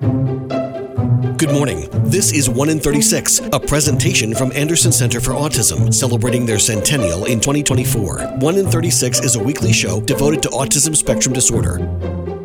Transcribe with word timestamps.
Good 0.00 1.52
morning. 1.52 1.86
This 2.08 2.32
is 2.32 2.48
1 2.48 2.70
in 2.70 2.80
36, 2.80 3.40
a 3.52 3.60
presentation 3.60 4.34
from 4.34 4.50
Anderson 4.52 4.92
Center 4.92 5.20
for 5.20 5.32
Autism, 5.32 5.92
celebrating 5.92 6.46
their 6.46 6.58
centennial 6.58 7.26
in 7.26 7.38
2024. 7.38 8.38
1 8.38 8.56
in 8.56 8.66
36 8.66 9.20
is 9.20 9.36
a 9.36 9.42
weekly 9.42 9.74
show 9.74 10.00
devoted 10.00 10.42
to 10.44 10.48
autism 10.48 10.96
spectrum 10.96 11.34
disorder. 11.34 12.39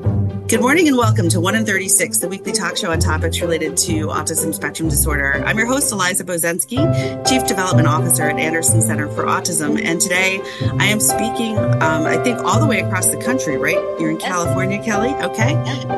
Good 0.48 0.62
morning 0.62 0.88
and 0.88 0.96
welcome 0.96 1.28
to 1.30 1.40
1 1.40 1.56
in 1.56 1.66
36, 1.66 2.20
the 2.20 2.28
weekly 2.28 2.52
talk 2.52 2.78
show 2.78 2.92
on 2.92 3.00
topics 3.00 3.42
related 3.42 3.76
to 3.78 4.10
autism 4.10 4.54
spectrum 4.54 4.88
disorder. 4.90 5.44
I'm 5.44 5.58
your 5.58 5.66
host, 5.66 5.92
Eliza 5.92 6.24
Bozensky, 6.24 6.78
Chief 7.28 7.48
Development 7.48 7.88
Officer 7.88 8.30
at 8.30 8.38
Anderson 8.38 8.80
Center 8.84 9.10
for 9.10 9.24
Autism. 9.24 9.84
And 9.84 10.00
today 10.00 10.40
I 10.78 10.86
am 10.86 11.00
speaking, 11.00 11.58
um, 11.58 12.06
I 12.06 12.18
think, 12.24 12.38
all 12.44 12.60
the 12.60 12.68
way 12.68 12.82
across 12.82 13.10
the 13.10 13.18
country, 13.18 13.58
right? 13.58 13.80
You're 14.00 14.12
in 14.12 14.20
California, 14.20 14.84
Kelley? 14.84 15.16
Okay. 15.16 15.54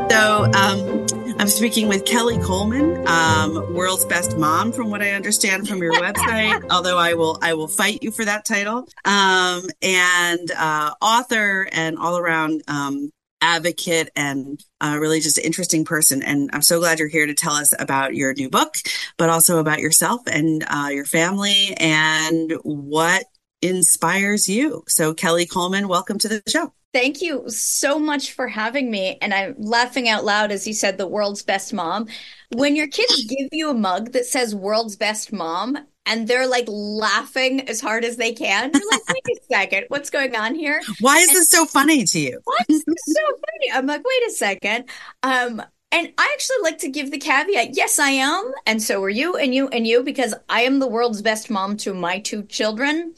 So, 0.10 0.46
um, 0.54 1.06
I'm 1.40 1.50
speaking 1.50 1.90
with 1.90 2.06
Kelley 2.06 2.38
Coleman, 2.40 3.06
um, 3.06 3.74
world's 3.74 4.06
best 4.06 4.38
mom, 4.38 4.72
from 4.72 4.90
what 4.90 5.02
I 5.02 5.12
understand 5.12 5.68
from 5.68 5.84
your 5.84 5.94
website. 6.02 6.66
although 6.72 6.98
I 6.98 7.16
will, 7.16 7.38
I 7.42 7.54
will 7.54 7.68
fight 7.68 8.02
you 8.02 8.12
for 8.12 8.24
that 8.24 8.46
title. 8.46 8.88
Um, 9.04 9.68
and 9.82 10.50
uh, 10.52 10.94
author 11.02 11.68
and 11.72 11.98
all 12.00 12.18
around 12.18 12.64
um, 12.70 13.12
advocate 13.42 14.10
and 14.16 14.64
uh, 14.82 14.98
really 15.00 15.20
just 15.20 15.38
interesting 15.38 15.86
person. 15.86 16.24
And 16.24 16.50
I'm 16.54 16.62
so 16.62 16.80
glad 16.80 17.00
you're 17.00 17.08
here 17.08 17.28
to 17.28 17.34
tell 17.34 17.54
us 17.54 17.74
about 17.78 18.16
your 18.16 18.34
new 18.34 18.50
book, 18.50 18.76
but 19.18 19.30
also 19.30 19.60
about 19.60 19.80
yourself 19.80 20.22
and 20.28 20.64
uh, 20.68 20.90
your 20.92 21.06
family 21.06 21.74
and 21.78 22.54
what 22.64 23.26
inspires 23.62 24.48
you. 24.48 24.84
So, 24.88 25.14
Kelley 25.14 25.46
Coleman, 25.46 25.88
welcome 25.88 26.20
to 26.20 26.28
the 26.28 26.42
show. 26.48 26.74
Thank 26.94 27.22
you 27.22 27.44
so 27.50 28.00
much 28.00 28.32
for 28.32 28.48
having 28.48 28.90
me. 28.90 29.18
And 29.22 29.34
I'm 29.34 29.56
laughing 29.58 30.08
out 30.10 30.26
loud 30.26 30.52
as 30.52 30.66
you 30.66 30.74
said, 30.74 30.98
the 30.98 31.08
world's 31.08 31.44
best 31.44 31.74
mom. 31.74 32.08
When 32.56 32.76
your 32.76 32.88
kids 32.88 33.26
give 33.26 33.50
you 33.52 33.70
a 33.70 33.74
mug 33.74 34.14
that 34.14 34.26
says 34.26 34.56
world's 34.56 34.96
best 34.96 35.34
mom, 35.34 35.78
and 36.08 36.28
they're 36.28 36.48
like 36.48 36.66
laughing 36.68 37.68
as 37.70 37.80
hard 37.80 38.04
as 38.04 38.18
they 38.18 38.34
can. 38.34 38.72
You're 38.74 38.92
like, 38.92 39.08
wait 39.10 39.38
a 39.38 39.54
second, 39.54 39.86
what's 39.90 40.10
going 40.10 40.36
on 40.36 40.56
here? 40.56 40.82
Why 41.02 41.18
is 41.18 41.28
and, 41.30 41.38
this 41.38 41.50
so 41.50 41.66
funny 41.66 42.04
to 42.04 42.20
you? 42.20 42.40
What's 42.44 42.84
so 42.84 43.22
funny? 43.28 43.72
I'm 43.74 43.86
like, 43.86 44.04
wait 44.04 44.28
a 44.28 44.32
second. 44.32 44.86
Um, 45.22 45.62
and 45.92 46.12
I 46.18 46.30
actually 46.34 46.58
like 46.64 46.80
to 46.80 46.90
give 46.90 47.12
the 47.12 47.18
caveat 47.18 47.76
yes, 47.76 47.98
I 47.98 48.10
am. 48.10 48.52
And 48.66 48.82
so 48.82 49.02
are 49.04 49.10
you, 49.10 49.38
and 49.38 49.56
you, 49.56 49.70
and 49.70 49.88
you, 49.88 50.04
because 50.04 50.34
I 50.50 50.62
am 50.62 50.80
the 50.80 50.88
world's 50.88 51.22
best 51.22 51.50
mom 51.50 51.78
to 51.78 51.94
my 51.94 52.20
two 52.20 52.44
children. 52.44 53.14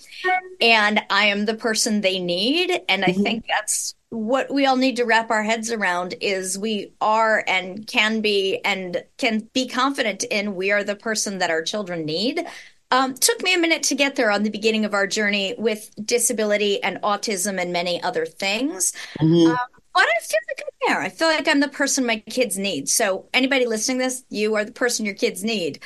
And 0.62 1.02
I 1.10 1.26
am 1.26 1.46
the 1.46 1.56
person 1.56 2.02
they 2.02 2.20
need. 2.20 2.72
And 2.88 3.04
I 3.04 3.10
mm-hmm. 3.10 3.24
think 3.24 3.46
that's 3.48 3.96
what 4.10 4.52
we 4.52 4.66
all 4.66 4.76
need 4.76 4.96
to 4.98 5.06
wrap 5.06 5.30
our 5.30 5.44
heads 5.44 5.72
around 5.72 6.16
is 6.20 6.58
we 6.58 6.94
are 7.00 7.44
and 7.48 7.86
can 7.86 8.22
be 8.22 8.60
and 8.66 9.04
can 9.18 9.48
be 9.54 9.68
confident 9.68 10.24
in 10.24 10.56
we 10.56 10.72
are 10.72 10.84
the 10.84 10.96
person 10.96 11.38
that 11.38 11.52
our 11.52 11.62
children 11.62 12.06
need 12.06 12.44
um, 12.92 13.14
took 13.14 13.42
me 13.44 13.54
a 13.54 13.58
minute 13.58 13.84
to 13.84 13.96
get 13.96 14.16
there 14.16 14.32
on 14.32 14.44
the 14.44 14.50
beginning 14.50 14.86
of 14.86 14.94
our 14.94 15.08
journey 15.08 15.56
with 15.58 15.92
disability 16.06 16.82
and 16.82 17.02
autism 17.02 17.62
and 17.62 17.72
many 17.72 18.02
other 18.02 18.26
things. 18.26 18.94
Mm-hmm. 19.20 19.52
Um, 19.52 19.58
but 19.94 20.04
I 20.04 20.20
feel 20.22 20.40
like 20.48 20.62
I'm 20.62 20.88
there. 20.88 21.02
I 21.02 21.10
feel 21.10 21.28
like 21.28 21.48
I'm 21.48 21.60
the 21.60 21.68
person 21.68 22.06
my 22.06 22.20
kids 22.30 22.58
need. 22.58 22.90
So 22.90 23.28
anybody 23.34 23.66
listening 23.66 23.98
this, 23.98 24.24
you 24.30 24.56
are 24.56 24.64
the 24.64 24.72
person 24.72 25.06
your 25.06 25.16
kids 25.16 25.44
need. 25.44 25.80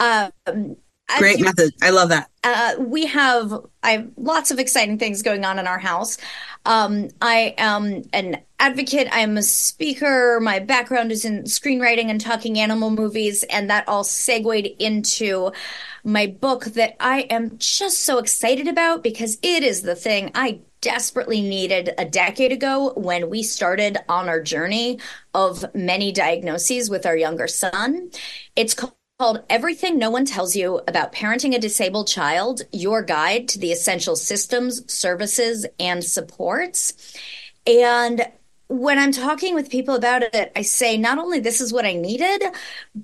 Um, 0.00 0.76
Great 1.16 1.40
method. 1.40 1.72
I 1.82 1.90
love 1.90 2.10
that. 2.10 2.30
Uh, 2.44 2.74
we 2.78 3.06
have 3.06 3.52
I 3.82 3.92
have 3.92 4.10
lots 4.16 4.50
of 4.50 4.58
exciting 4.58 4.98
things 4.98 5.22
going 5.22 5.44
on 5.44 5.58
in 5.58 5.66
our 5.66 5.78
house. 5.78 6.18
Um, 6.66 7.08
I 7.22 7.54
am 7.56 8.02
an 8.12 8.42
advocate. 8.60 9.08
I 9.10 9.20
am 9.20 9.36
a 9.36 9.42
speaker. 9.42 10.38
My 10.40 10.58
background 10.58 11.10
is 11.10 11.24
in 11.24 11.44
screenwriting 11.44 12.06
and 12.06 12.20
talking 12.20 12.58
animal 12.58 12.90
movies, 12.90 13.42
and 13.44 13.70
that 13.70 13.88
all 13.88 14.04
segued 14.04 14.68
into 14.78 15.50
my 16.04 16.26
book 16.26 16.66
that 16.66 16.96
I 17.00 17.20
am 17.22 17.56
just 17.58 18.02
so 18.02 18.18
excited 18.18 18.68
about 18.68 19.02
because 19.02 19.38
it 19.42 19.62
is 19.62 19.82
the 19.82 19.94
thing 19.94 20.30
I 20.34 20.60
desperately 20.80 21.42
needed 21.42 21.92
a 21.98 22.04
decade 22.04 22.52
ago 22.52 22.92
when 22.96 23.28
we 23.30 23.42
started 23.42 23.98
on 24.08 24.28
our 24.28 24.40
journey 24.40 25.00
of 25.34 25.64
many 25.74 26.12
diagnoses 26.12 26.88
with 26.88 27.04
our 27.04 27.16
younger 27.16 27.48
son. 27.48 28.10
It's 28.54 28.74
called 28.74 28.92
called 29.18 29.42
Everything 29.50 29.98
No 29.98 30.10
One 30.10 30.24
Tells 30.24 30.54
You 30.54 30.80
About 30.86 31.12
Parenting 31.12 31.52
a 31.52 31.58
Disabled 31.58 32.06
Child 32.06 32.62
Your 32.70 33.02
Guide 33.02 33.48
to 33.48 33.58
the 33.58 33.72
Essential 33.72 34.14
Systems, 34.14 34.92
Services, 34.92 35.66
and 35.80 36.04
Supports. 36.04 37.16
And 37.66 38.24
when 38.68 38.96
I'm 38.96 39.10
talking 39.10 39.56
with 39.56 39.70
people 39.70 39.96
about 39.96 40.22
it, 40.22 40.52
I 40.54 40.62
say 40.62 40.96
not 40.96 41.18
only 41.18 41.40
this 41.40 41.60
is 41.60 41.72
what 41.72 41.84
I 41.84 41.94
needed, 41.94 42.44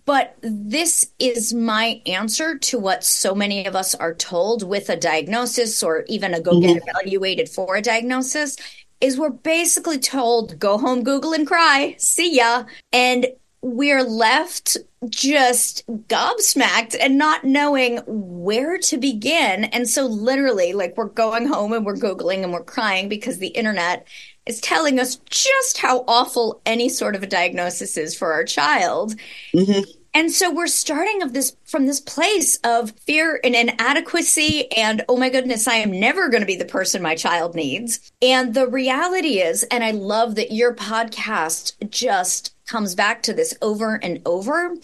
but 0.04 0.36
this 0.40 1.10
is 1.18 1.52
my 1.52 2.00
answer 2.06 2.58
to 2.58 2.78
what 2.78 3.02
so 3.02 3.34
many 3.34 3.66
of 3.66 3.74
us 3.74 3.96
are 3.96 4.14
told 4.14 4.62
with 4.62 4.90
a 4.90 4.96
diagnosis 4.96 5.82
or 5.82 6.04
even 6.06 6.32
a 6.32 6.40
go 6.40 6.52
mm-hmm. 6.52 6.74
get 6.74 6.82
evaluated 6.86 7.48
for 7.48 7.74
a 7.74 7.82
diagnosis. 7.82 8.56
Is 9.00 9.18
we're 9.18 9.30
basically 9.30 9.98
told, 9.98 10.60
go 10.60 10.78
home, 10.78 11.02
Google, 11.02 11.32
and 11.32 11.44
cry. 11.44 11.96
See 11.98 12.36
ya. 12.36 12.66
And 12.92 13.26
we're 13.64 14.02
left 14.02 14.76
just 15.08 15.86
gobsmacked 15.86 16.94
and 17.00 17.16
not 17.16 17.44
knowing 17.44 18.02
where 18.06 18.76
to 18.76 18.98
begin. 18.98 19.64
And 19.64 19.88
so, 19.88 20.04
literally, 20.04 20.74
like, 20.74 20.98
we're 20.98 21.06
going 21.06 21.46
home 21.46 21.72
and 21.72 21.86
we're 21.86 21.96
Googling 21.96 22.42
and 22.42 22.52
we're 22.52 22.62
crying 22.62 23.08
because 23.08 23.38
the 23.38 23.48
internet 23.48 24.06
is 24.44 24.60
telling 24.60 25.00
us 25.00 25.16
just 25.30 25.78
how 25.78 26.04
awful 26.06 26.60
any 26.66 26.90
sort 26.90 27.16
of 27.16 27.22
a 27.22 27.26
diagnosis 27.26 27.96
is 27.96 28.14
for 28.14 28.34
our 28.34 28.44
child. 28.44 29.14
Mm-hmm. 29.54 29.90
And 30.12 30.30
so 30.30 30.52
we're 30.52 30.68
starting 30.68 31.22
of 31.22 31.32
this 31.32 31.56
from 31.64 31.86
this 31.86 32.00
place 32.00 32.58
of 32.64 32.92
fear 33.00 33.40
and 33.42 33.56
inadequacy 33.56 34.70
and 34.72 35.02
oh 35.08 35.16
my 35.16 35.28
goodness, 35.28 35.66
I 35.66 35.76
am 35.76 35.98
never 35.98 36.28
going 36.28 36.42
to 36.42 36.46
be 36.46 36.54
the 36.54 36.64
person 36.64 37.02
my 37.02 37.16
child 37.16 37.56
needs. 37.56 38.12
And 38.22 38.54
the 38.54 38.68
reality 38.68 39.40
is, 39.40 39.64
and 39.64 39.82
I 39.82 39.90
love 39.90 40.36
that 40.36 40.52
your 40.52 40.72
podcast 40.72 41.90
just 41.90 42.53
comes 42.66 42.94
back 42.94 43.22
to 43.22 43.32
this 43.32 43.54
over 43.60 43.94
and 44.02 44.20
over 44.24 44.74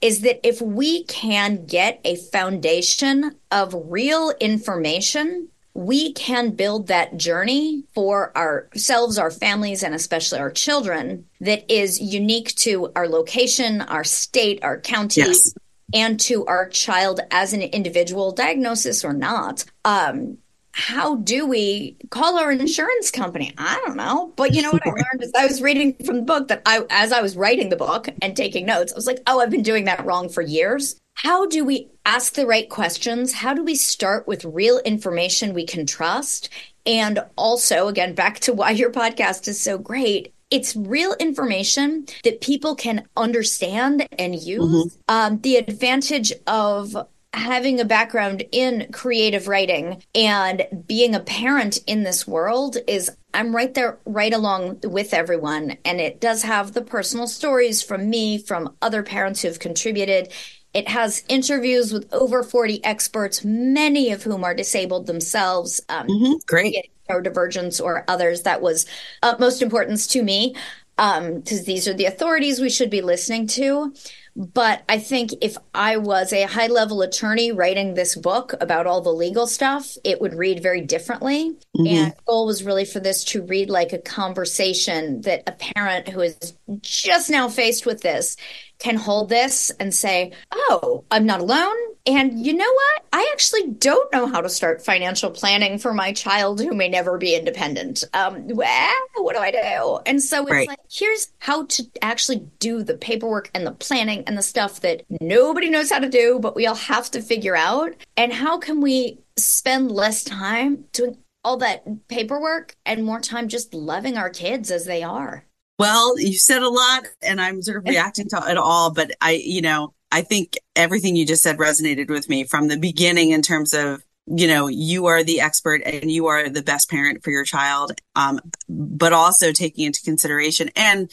is 0.00 0.20
that 0.20 0.46
if 0.46 0.60
we 0.60 1.04
can 1.04 1.64
get 1.66 2.00
a 2.04 2.16
foundation 2.16 3.34
of 3.50 3.74
real 3.88 4.32
information 4.40 5.48
we 5.74 6.12
can 6.12 6.50
build 6.50 6.88
that 6.88 7.16
journey 7.16 7.84
for 7.94 8.36
ourselves, 8.36 9.18
our 9.18 9.30
families, 9.30 9.82
and 9.82 9.94
especially 9.94 10.38
our 10.38 10.50
children 10.50 11.26
that 11.40 11.70
is 11.72 12.00
unique 12.00 12.54
to 12.56 12.90
our 12.96 13.08
location, 13.08 13.80
our 13.82 14.04
state, 14.04 14.62
our 14.62 14.80
county. 14.80 15.22
Yes. 15.22 15.54
And 15.92 16.20
to 16.20 16.46
our 16.46 16.68
child 16.68 17.18
as 17.32 17.52
an 17.52 17.62
individual, 17.62 18.30
diagnosis 18.30 19.04
or 19.04 19.12
not. 19.12 19.64
Um, 19.84 20.38
how 20.72 21.16
do 21.16 21.46
we 21.46 21.96
call 22.10 22.38
our 22.38 22.52
insurance 22.52 23.10
company? 23.10 23.52
I 23.58 23.80
don't 23.84 23.96
know. 23.96 24.32
But 24.36 24.54
you 24.54 24.62
know 24.62 24.70
what 24.70 24.86
I 24.86 24.90
learned 24.90 25.22
is 25.22 25.32
I 25.36 25.46
was 25.46 25.60
reading 25.60 25.94
from 26.04 26.16
the 26.16 26.22
book 26.22 26.48
that 26.48 26.62
I, 26.66 26.84
as 26.90 27.12
I 27.12 27.20
was 27.20 27.36
writing 27.36 27.68
the 27.68 27.76
book 27.76 28.08
and 28.22 28.36
taking 28.36 28.66
notes, 28.66 28.92
I 28.92 28.96
was 28.96 29.06
like, 29.06 29.20
oh, 29.26 29.40
I've 29.40 29.50
been 29.50 29.62
doing 29.62 29.84
that 29.84 30.04
wrong 30.04 30.28
for 30.28 30.42
years 30.42 30.96
how 31.22 31.44
do 31.44 31.66
we 31.66 31.90
ask 32.06 32.32
the 32.32 32.46
right 32.46 32.68
questions? 32.70 33.34
How 33.34 33.52
do 33.52 33.62
we 33.62 33.74
start 33.74 34.26
with 34.26 34.42
real 34.44 34.78
information 34.78 35.52
we 35.52 35.66
can 35.66 35.84
trust? 35.84 36.48
And 36.86 37.22
also, 37.36 37.88
again, 37.88 38.14
back 38.14 38.40
to 38.40 38.54
why 38.54 38.70
your 38.70 38.90
podcast 38.90 39.46
is 39.46 39.60
so 39.60 39.76
great. 39.76 40.32
It's 40.50 40.74
real 40.74 41.14
information 41.20 42.06
that 42.24 42.40
people 42.40 42.74
can 42.74 43.06
understand 43.18 44.08
and 44.18 44.34
use. 44.34 44.96
Mm-hmm. 44.96 45.14
Um, 45.14 45.40
the 45.42 45.56
advantage 45.56 46.32
of 46.46 46.96
having 47.32 47.80
a 47.80 47.84
background 47.84 48.44
in 48.50 48.88
creative 48.92 49.46
writing 49.46 50.02
and 50.14 50.66
being 50.86 51.14
a 51.14 51.20
parent 51.20 51.78
in 51.86 52.02
this 52.02 52.26
world 52.26 52.76
is 52.88 53.10
I'm 53.32 53.54
right 53.54 53.72
there, 53.72 53.98
right 54.04 54.32
along 54.32 54.80
with 54.82 55.14
everyone. 55.14 55.76
And 55.84 56.00
it 56.00 56.20
does 56.20 56.42
have 56.42 56.72
the 56.72 56.82
personal 56.82 57.28
stories 57.28 57.82
from 57.82 58.10
me, 58.10 58.38
from 58.38 58.74
other 58.82 59.04
parents 59.04 59.42
who've 59.42 59.58
contributed. 59.58 60.32
It 60.74 60.88
has 60.88 61.24
interviews 61.28 61.92
with 61.92 62.12
over 62.12 62.42
40 62.42 62.84
experts, 62.84 63.44
many 63.44 64.10
of 64.10 64.24
whom 64.24 64.42
are 64.42 64.54
disabled 64.54 65.06
themselves. 65.06 65.80
Um, 65.88 66.08
mm-hmm. 66.08 66.32
Great. 66.46 66.90
Neurodivergence 67.08 67.82
or 67.82 68.04
others. 68.08 68.42
That 68.42 68.62
was 68.62 68.86
of 69.22 69.38
most 69.38 69.62
importance 69.62 70.06
to 70.08 70.22
me 70.22 70.56
because 70.96 71.58
um, 71.58 71.64
these 71.64 71.88
are 71.88 71.94
the 71.94 72.04
authorities 72.04 72.60
we 72.60 72.70
should 72.70 72.90
be 72.90 73.00
listening 73.00 73.46
to. 73.46 73.94
But 74.36 74.82
I 74.88 74.98
think 74.98 75.32
if 75.40 75.56
I 75.74 75.96
was 75.96 76.32
a 76.32 76.44
high 76.44 76.68
level 76.68 77.02
attorney 77.02 77.52
writing 77.52 77.94
this 77.94 78.14
book 78.14 78.54
about 78.60 78.86
all 78.86 79.00
the 79.00 79.12
legal 79.12 79.46
stuff, 79.46 79.96
it 80.04 80.20
would 80.20 80.34
read 80.34 80.62
very 80.62 80.80
differently. 80.80 81.56
Mm-hmm. 81.76 81.86
And 81.86 82.12
the 82.12 82.22
goal 82.26 82.46
was 82.46 82.62
really 82.62 82.84
for 82.84 83.00
this 83.00 83.24
to 83.24 83.42
read 83.42 83.70
like 83.70 83.92
a 83.92 83.98
conversation 83.98 85.22
that 85.22 85.42
a 85.46 85.52
parent 85.52 86.08
who 86.08 86.20
is 86.20 86.54
just 86.80 87.30
now 87.30 87.48
faced 87.48 87.86
with 87.86 88.02
this 88.02 88.36
can 88.80 88.96
hold 88.96 89.28
this 89.28 89.70
and 89.78 89.94
say, 89.94 90.32
Oh, 90.50 91.04
I'm 91.10 91.26
not 91.26 91.40
alone. 91.40 91.76
And 92.06 92.44
you 92.44 92.54
know 92.54 92.72
what? 92.72 93.04
I 93.12 93.28
actually 93.32 93.68
don't 93.72 94.10
know 94.12 94.26
how 94.26 94.40
to 94.40 94.48
start 94.48 94.84
financial 94.84 95.30
planning 95.30 95.78
for 95.78 95.92
my 95.92 96.12
child 96.12 96.60
who 96.60 96.74
may 96.74 96.88
never 96.88 97.18
be 97.18 97.34
independent. 97.34 98.04
Um, 98.14 98.48
well, 98.48 98.94
what 99.16 99.36
do 99.36 99.40
I 99.40 99.50
do? 99.50 100.00
And 100.06 100.22
so 100.22 100.42
it's 100.42 100.50
right. 100.50 100.68
like, 100.68 100.80
here's 100.90 101.30
how 101.38 101.66
to 101.66 101.84
actually 102.00 102.48
do 102.58 102.82
the 102.82 102.96
paperwork 102.96 103.50
and 103.54 103.66
the 103.66 103.72
planning 103.72 104.24
and 104.26 104.36
the 104.36 104.42
stuff 104.42 104.80
that 104.80 105.04
nobody 105.20 105.68
knows 105.68 105.90
how 105.90 105.98
to 105.98 106.08
do, 106.08 106.38
but 106.40 106.56
we 106.56 106.66
all 106.66 106.74
have 106.74 107.10
to 107.10 107.20
figure 107.20 107.56
out. 107.56 107.94
And 108.16 108.32
how 108.32 108.58
can 108.58 108.80
we 108.80 109.18
spend 109.36 109.92
less 109.92 110.24
time 110.24 110.86
doing 110.92 111.18
all 111.44 111.58
that 111.58 112.08
paperwork 112.08 112.76
and 112.86 113.04
more 113.04 113.20
time 113.20 113.48
just 113.48 113.74
loving 113.74 114.16
our 114.16 114.30
kids 114.30 114.70
as 114.70 114.86
they 114.86 115.02
are? 115.02 115.44
Well, 115.80 116.20
you 116.20 116.34
said 116.34 116.60
a 116.60 116.68
lot 116.68 117.06
and 117.22 117.40
I'm 117.40 117.62
sort 117.62 117.78
of 117.78 117.84
reacting 117.88 118.28
to 118.28 118.50
it 118.50 118.58
all, 118.58 118.92
but 118.92 119.12
I, 119.22 119.30
you 119.42 119.62
know, 119.62 119.94
I 120.12 120.20
think 120.20 120.58
everything 120.76 121.16
you 121.16 121.24
just 121.24 121.42
said 121.42 121.56
resonated 121.56 122.10
with 122.10 122.28
me 122.28 122.44
from 122.44 122.68
the 122.68 122.76
beginning 122.76 123.30
in 123.30 123.40
terms 123.40 123.72
of 123.72 124.02
you 124.26 124.46
know 124.46 124.68
you 124.68 125.06
are 125.06 125.24
the 125.24 125.40
expert 125.40 125.80
and 125.86 126.10
you 126.10 126.26
are 126.26 126.50
the 126.50 126.62
best 126.62 126.90
parent 126.90 127.24
for 127.24 127.30
your 127.30 127.44
child 127.44 127.92
um, 128.14 128.38
but 128.68 129.14
also 129.14 129.50
taking 129.50 129.86
into 129.86 130.02
consideration 130.02 130.68
and 130.76 131.10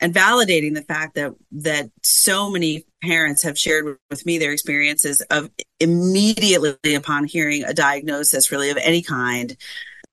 and 0.00 0.14
validating 0.14 0.74
the 0.74 0.82
fact 0.82 1.16
that 1.16 1.32
that 1.50 1.90
so 2.02 2.48
many 2.48 2.86
parents 3.02 3.42
have 3.42 3.58
shared 3.58 3.98
with 4.08 4.24
me 4.24 4.38
their 4.38 4.52
experiences 4.52 5.20
of 5.30 5.50
immediately 5.80 6.94
upon 6.94 7.24
hearing 7.24 7.64
a 7.64 7.74
diagnosis 7.74 8.52
really 8.52 8.70
of 8.70 8.78
any 8.78 9.02
kind 9.02 9.56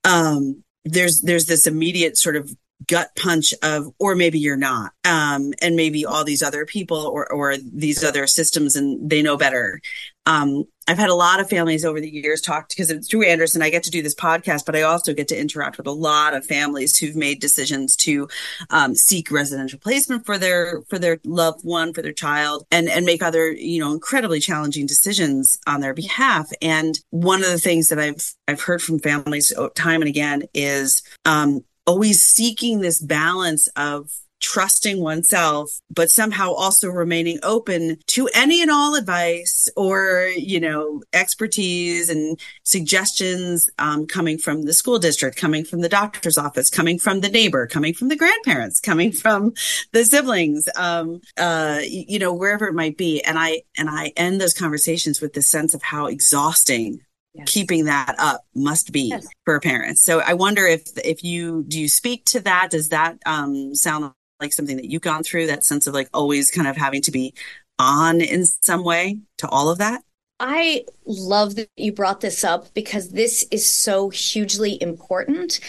um, 0.03 0.63
there's 0.83 1.21
there's 1.21 1.45
this 1.45 1.67
immediate 1.67 2.17
sort 2.17 2.35
of 2.35 2.51
gut 2.87 3.09
punch 3.17 3.53
of 3.63 3.93
or 3.99 4.15
maybe 4.15 4.39
you're 4.39 4.57
not 4.57 4.93
um, 5.05 5.53
and 5.61 5.75
maybe 5.75 6.05
all 6.05 6.23
these 6.23 6.43
other 6.43 6.65
people 6.65 6.97
or 6.97 7.31
or 7.31 7.57
these 7.57 8.03
other 8.03 8.27
systems 8.27 8.75
and 8.75 9.09
they 9.09 9.21
know 9.21 9.37
better 9.37 9.79
um, 10.25 10.65
I've 10.87 10.97
had 10.97 11.09
a 11.09 11.15
lot 11.15 11.39
of 11.39 11.49
families 11.49 11.85
over 11.85 12.01
the 12.01 12.09
years 12.09 12.41
talk 12.41 12.69
because 12.69 12.91
it's 12.91 13.07
through 13.07 13.25
Anderson. 13.25 13.61
I 13.61 13.69
get 13.69 13.83
to 13.83 13.91
do 13.91 14.01
this 14.01 14.15
podcast, 14.15 14.65
but 14.65 14.75
I 14.75 14.81
also 14.81 15.13
get 15.13 15.27
to 15.29 15.39
interact 15.39 15.77
with 15.77 15.87
a 15.87 15.91
lot 15.91 16.33
of 16.33 16.45
families 16.45 16.97
who've 16.97 17.15
made 17.15 17.39
decisions 17.39 17.95
to 17.97 18.27
um, 18.69 18.95
seek 18.95 19.31
residential 19.31 19.79
placement 19.79 20.25
for 20.25 20.37
their 20.37 20.81
for 20.89 20.99
their 20.99 21.19
loved 21.23 21.63
one, 21.63 21.93
for 21.93 22.01
their 22.01 22.13
child, 22.13 22.65
and 22.71 22.89
and 22.89 23.05
make 23.05 23.23
other 23.23 23.51
you 23.51 23.79
know 23.79 23.93
incredibly 23.93 24.39
challenging 24.39 24.85
decisions 24.85 25.57
on 25.65 25.81
their 25.81 25.93
behalf. 25.93 26.49
And 26.61 26.99
one 27.09 27.43
of 27.43 27.49
the 27.49 27.59
things 27.59 27.87
that 27.87 27.99
I've 27.99 28.33
I've 28.47 28.61
heard 28.61 28.81
from 28.81 28.99
families 28.99 29.53
time 29.75 30.01
and 30.01 30.09
again 30.09 30.43
is 30.53 31.03
um, 31.25 31.63
always 31.85 32.21
seeking 32.21 32.79
this 32.79 33.01
balance 33.01 33.67
of 33.75 34.09
trusting 34.41 34.99
oneself, 34.99 35.79
but 35.89 36.09
somehow 36.09 36.51
also 36.51 36.89
remaining 36.89 37.39
open 37.43 37.97
to 38.07 38.27
any 38.33 38.61
and 38.61 38.71
all 38.71 38.95
advice 38.95 39.69
or, 39.77 40.31
you 40.35 40.59
know, 40.59 41.01
expertise 41.13 42.09
and 42.09 42.39
suggestions 42.63 43.69
um, 43.79 44.05
coming 44.05 44.37
from 44.37 44.63
the 44.63 44.73
school 44.73 44.99
district, 44.99 45.37
coming 45.37 45.63
from 45.63 45.81
the 45.81 45.89
doctor's 45.89 46.37
office, 46.37 46.69
coming 46.69 46.99
from 46.99 47.21
the 47.21 47.29
neighbor, 47.29 47.67
coming 47.67 47.93
from 47.93 48.09
the 48.09 48.15
grandparents, 48.15 48.79
coming 48.79 49.11
from 49.11 49.53
the 49.93 50.03
siblings, 50.03 50.67
um, 50.75 51.21
uh, 51.37 51.79
you 51.83 52.19
know, 52.19 52.33
wherever 52.33 52.67
it 52.67 52.73
might 52.73 52.97
be. 52.97 53.21
And 53.21 53.37
I, 53.37 53.61
and 53.77 53.89
I 53.89 54.11
end 54.17 54.41
those 54.41 54.53
conversations 54.53 55.21
with 55.21 55.33
this 55.33 55.47
sense 55.47 55.73
of 55.73 55.83
how 55.83 56.07
exhausting 56.07 57.01
Yes. 57.33 57.49
keeping 57.49 57.85
that 57.85 58.15
up 58.19 58.41
must 58.53 58.91
be 58.91 59.03
yes. 59.03 59.25
for 59.45 59.59
parents. 59.61 60.01
So 60.01 60.19
I 60.19 60.33
wonder 60.33 60.65
if 60.67 60.83
if 61.05 61.23
you 61.23 61.63
do 61.65 61.79
you 61.79 61.87
speak 61.87 62.25
to 62.25 62.41
that? 62.41 62.71
Does 62.71 62.89
that 62.89 63.19
um, 63.25 63.73
sound 63.73 64.11
like 64.41 64.51
something 64.51 64.75
that 64.75 64.85
you've 64.85 65.01
gone 65.01 65.23
through? 65.23 65.47
That 65.47 65.63
sense 65.63 65.87
of 65.87 65.93
like 65.93 66.09
always 66.13 66.51
kind 66.51 66.67
of 66.67 66.75
having 66.75 67.01
to 67.03 67.11
be 67.11 67.33
on 67.79 68.19
in 68.19 68.45
some 68.45 68.83
way 68.83 69.19
to 69.37 69.47
all 69.47 69.69
of 69.69 69.77
that. 69.77 70.03
I 70.41 70.85
love 71.05 71.55
that 71.55 71.69
you 71.77 71.93
brought 71.93 72.19
this 72.19 72.43
up 72.43 72.73
because 72.73 73.09
this 73.09 73.45
is 73.51 73.65
so 73.65 74.09
hugely 74.09 74.81
important. 74.81 75.59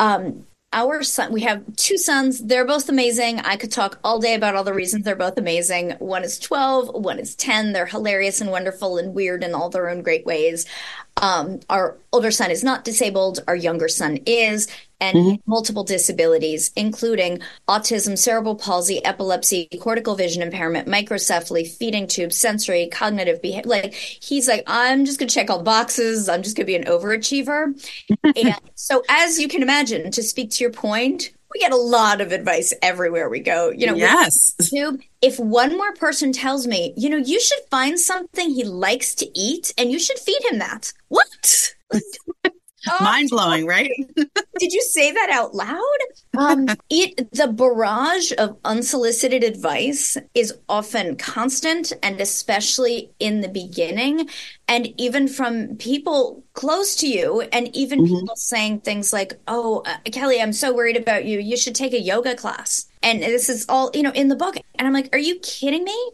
Um, 0.00 0.46
our 0.72 1.02
son, 1.02 1.32
we 1.32 1.42
have 1.42 1.64
two 1.76 1.98
sons. 1.98 2.42
They're 2.42 2.64
both 2.64 2.88
amazing. 2.88 3.40
I 3.40 3.56
could 3.56 3.70
talk 3.70 3.98
all 4.02 4.18
day 4.18 4.34
about 4.34 4.54
all 4.54 4.64
the 4.64 4.72
reasons 4.72 5.04
they're 5.04 5.14
both 5.14 5.36
amazing. 5.36 5.90
One 5.98 6.24
is 6.24 6.38
12, 6.38 6.94
one 6.94 7.18
is 7.18 7.34
10. 7.36 7.72
They're 7.72 7.84
hilarious 7.84 8.40
and 8.40 8.50
wonderful 8.50 8.96
and 8.96 9.14
weird 9.14 9.44
in 9.44 9.54
all 9.54 9.68
their 9.68 9.90
own 9.90 10.00
great 10.00 10.24
ways. 10.24 10.64
Um, 11.18 11.60
our 11.68 11.96
older 12.12 12.30
son 12.30 12.50
is 12.50 12.64
not 12.64 12.84
disabled. 12.84 13.40
Our 13.46 13.54
younger 13.54 13.88
son 13.88 14.18
is, 14.26 14.66
and 15.00 15.16
mm-hmm. 15.16 15.50
multiple 15.50 15.84
disabilities, 15.84 16.70
including 16.74 17.40
autism, 17.68 18.16
cerebral 18.16 18.54
palsy, 18.54 19.04
epilepsy, 19.04 19.68
cortical 19.80 20.14
vision 20.14 20.42
impairment, 20.42 20.88
microcephaly, 20.88 21.68
feeding 21.68 22.06
tube, 22.06 22.32
sensory, 22.32 22.88
cognitive 22.88 23.42
behavior. 23.42 23.68
Like 23.68 23.94
he's 23.94 24.48
like, 24.48 24.64
I'm 24.66 25.04
just 25.04 25.18
going 25.18 25.28
to 25.28 25.34
check 25.34 25.50
all 25.50 25.58
the 25.58 25.64
boxes. 25.64 26.28
I'm 26.28 26.42
just 26.42 26.56
going 26.56 26.66
to 26.66 26.70
be 26.70 26.76
an 26.76 26.84
overachiever. 26.84 27.74
and 28.24 28.54
so, 28.74 29.02
as 29.08 29.38
you 29.38 29.48
can 29.48 29.62
imagine, 29.62 30.10
to 30.12 30.22
speak 30.22 30.50
to 30.52 30.64
your 30.64 30.72
point, 30.72 31.32
we 31.52 31.60
get 31.60 31.72
a 31.72 31.76
lot 31.76 32.20
of 32.20 32.32
advice 32.32 32.72
everywhere 32.82 33.28
we 33.28 33.40
go. 33.40 33.70
You 33.70 33.88
know, 33.88 33.94
yes. 33.94 34.54
YouTube, 34.60 35.02
if 35.20 35.38
one 35.38 35.76
more 35.76 35.94
person 35.94 36.32
tells 36.32 36.66
me, 36.66 36.94
you 36.96 37.10
know, 37.10 37.16
you 37.16 37.40
should 37.40 37.60
find 37.70 37.98
something 37.98 38.50
he 38.50 38.64
likes 38.64 39.14
to 39.16 39.38
eat 39.38 39.72
and 39.76 39.90
you 39.90 39.98
should 39.98 40.18
feed 40.18 40.42
him 40.50 40.58
that. 40.58 40.92
What? 41.08 41.74
Oh, 42.90 43.04
Mind 43.04 43.30
blowing, 43.30 43.64
right? 43.64 43.92
did 44.16 44.72
you 44.72 44.82
say 44.82 45.12
that 45.12 45.30
out 45.30 45.54
loud? 45.54 45.78
Um, 46.36 46.66
it 46.90 47.30
the 47.30 47.46
barrage 47.46 48.32
of 48.38 48.58
unsolicited 48.64 49.44
advice 49.44 50.16
is 50.34 50.54
often 50.68 51.16
constant, 51.16 51.92
and 52.02 52.20
especially 52.20 53.12
in 53.20 53.40
the 53.40 53.48
beginning, 53.48 54.28
and 54.66 54.88
even 55.00 55.28
from 55.28 55.76
people 55.76 56.41
close 56.54 56.94
to 56.96 57.08
you, 57.08 57.42
and 57.52 57.74
even 57.74 58.00
mm-hmm. 58.00 58.14
people 58.20 58.36
saying 58.36 58.80
things 58.80 59.12
like, 59.12 59.38
"Oh, 59.48 59.82
uh, 59.86 59.98
Kelley, 60.10 60.40
I'm 60.40 60.52
so 60.52 60.74
worried 60.74 60.96
about 60.96 61.24
you. 61.24 61.38
You 61.38 61.56
should 61.56 61.74
take 61.74 61.92
a 61.92 62.00
yoga 62.00 62.34
class." 62.34 62.86
And 63.02 63.22
this 63.22 63.48
is 63.48 63.66
all 63.68 63.90
you 63.94 64.02
know 64.02 64.12
in 64.12 64.28
the 64.28 64.36
book, 64.36 64.56
and 64.76 64.86
I'm 64.86 64.94
like, 64.94 65.14
"Are 65.14 65.18
you 65.18 65.38
kidding 65.40 65.84
me?" 65.84 66.12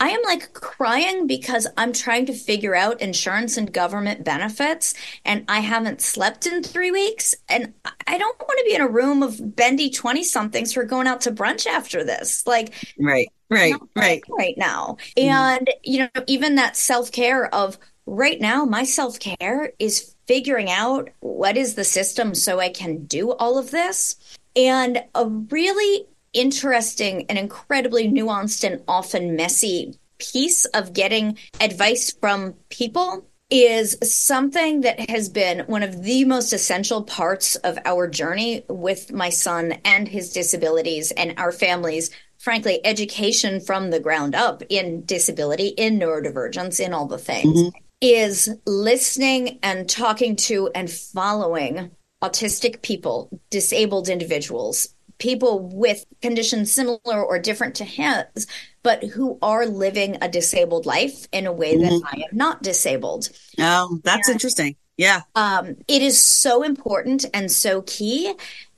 I 0.00 0.10
am 0.10 0.20
like 0.24 0.52
crying 0.52 1.26
because 1.26 1.66
I'm 1.76 1.92
trying 1.92 2.26
to 2.26 2.32
figure 2.32 2.74
out 2.74 3.00
insurance 3.00 3.56
and 3.56 3.72
government 3.72 4.24
benefits 4.24 4.94
and 5.24 5.44
I 5.48 5.58
haven't 5.58 6.00
slept 6.00 6.46
in 6.46 6.62
three 6.62 6.92
weeks. 6.92 7.34
And 7.48 7.74
I 8.06 8.16
don't 8.16 8.38
want 8.38 8.58
to 8.58 8.64
be 8.64 8.76
in 8.76 8.80
a 8.80 8.86
room 8.86 9.24
of 9.24 9.56
bendy 9.56 9.90
20 9.90 10.22
somethings 10.22 10.72
who 10.72 10.82
are 10.82 10.84
going 10.84 11.08
out 11.08 11.22
to 11.22 11.32
brunch 11.32 11.66
after 11.66 12.04
this. 12.04 12.46
Like, 12.46 12.74
right, 13.00 13.28
right, 13.50 13.74
right. 13.96 14.22
Right 14.28 14.56
now. 14.56 14.98
Mm-hmm. 15.16 15.30
And, 15.30 15.70
you 15.82 15.98
know, 16.14 16.22
even 16.28 16.54
that 16.54 16.76
self 16.76 17.10
care 17.10 17.52
of 17.52 17.76
right 18.08 18.40
now, 18.40 18.64
my 18.64 18.84
self 18.84 19.20
care 19.20 19.72
is 19.78 20.14
figuring 20.26 20.70
out 20.70 21.10
what 21.20 21.56
is 21.56 21.74
the 21.74 21.84
system 21.84 22.34
so 22.34 22.58
I 22.60 22.70
can 22.70 23.04
do 23.04 23.32
all 23.32 23.58
of 23.58 23.70
this. 23.70 24.16
And 24.56 25.02
a 25.14 25.26
really 25.26 26.06
interesting 26.32 27.26
and 27.28 27.38
incredibly 27.38 28.08
nuanced 28.08 28.64
and 28.64 28.82
often 28.88 29.36
messy 29.36 29.98
piece 30.18 30.64
of 30.66 30.92
getting 30.92 31.38
advice 31.60 32.12
from 32.20 32.54
people 32.68 33.26
is 33.50 33.96
something 34.02 34.82
that 34.82 35.08
has 35.08 35.30
been 35.30 35.60
one 35.60 35.82
of 35.82 36.02
the 36.02 36.24
most 36.24 36.52
essential 36.52 37.02
parts 37.02 37.56
of 37.56 37.78
our 37.86 38.06
journey 38.06 38.62
with 38.68 39.10
my 39.10 39.30
son 39.30 39.72
and 39.84 40.06
his 40.06 40.32
disabilities 40.32 41.12
and 41.12 41.32
our 41.38 41.52
families 41.52 42.10
frankly 42.36 42.78
education 42.84 43.58
from 43.58 43.90
the 43.90 44.00
ground 44.00 44.34
up 44.34 44.62
in 44.68 45.02
disability 45.06 45.68
in 45.68 45.98
neurodivergence 45.98 46.78
in 46.78 46.92
all 46.92 47.06
the 47.06 47.16
things 47.16 47.58
mm-hmm. 47.58 47.78
Is 48.00 48.48
listening 48.66 49.58
and 49.62 49.88
talking 49.88 50.36
to 50.36 50.70
and 50.74 50.90
following 50.90 51.90
autistic 52.22 52.82
people 52.82 53.28
disabled 53.50 54.08
individuals 54.08 54.94
people 55.18 55.60
with 55.60 56.04
conditions 56.22 56.72
similar 56.72 57.22
or 57.22 57.38
different 57.38 57.74
to 57.76 57.84
his, 57.84 58.46
but 58.82 59.02
who 59.04 59.38
are 59.42 59.66
living 59.66 60.16
a 60.22 60.28
disabled 60.28 60.86
life 60.86 61.26
in 61.32 61.46
a 61.46 61.52
way 61.52 61.76
that 61.76 61.92
mm-hmm. 61.92 62.06
I 62.06 62.24
am 62.30 62.36
not 62.36 62.62
disabled. 62.62 63.30
Oh, 63.58 64.00
that's 64.04 64.28
and, 64.28 64.34
interesting. 64.34 64.76
Yeah. 64.96 65.22
Um, 65.34 65.76
it 65.86 66.02
is 66.02 66.22
so 66.22 66.62
important 66.62 67.26
and 67.34 67.50
so 67.50 67.82
key 67.82 68.34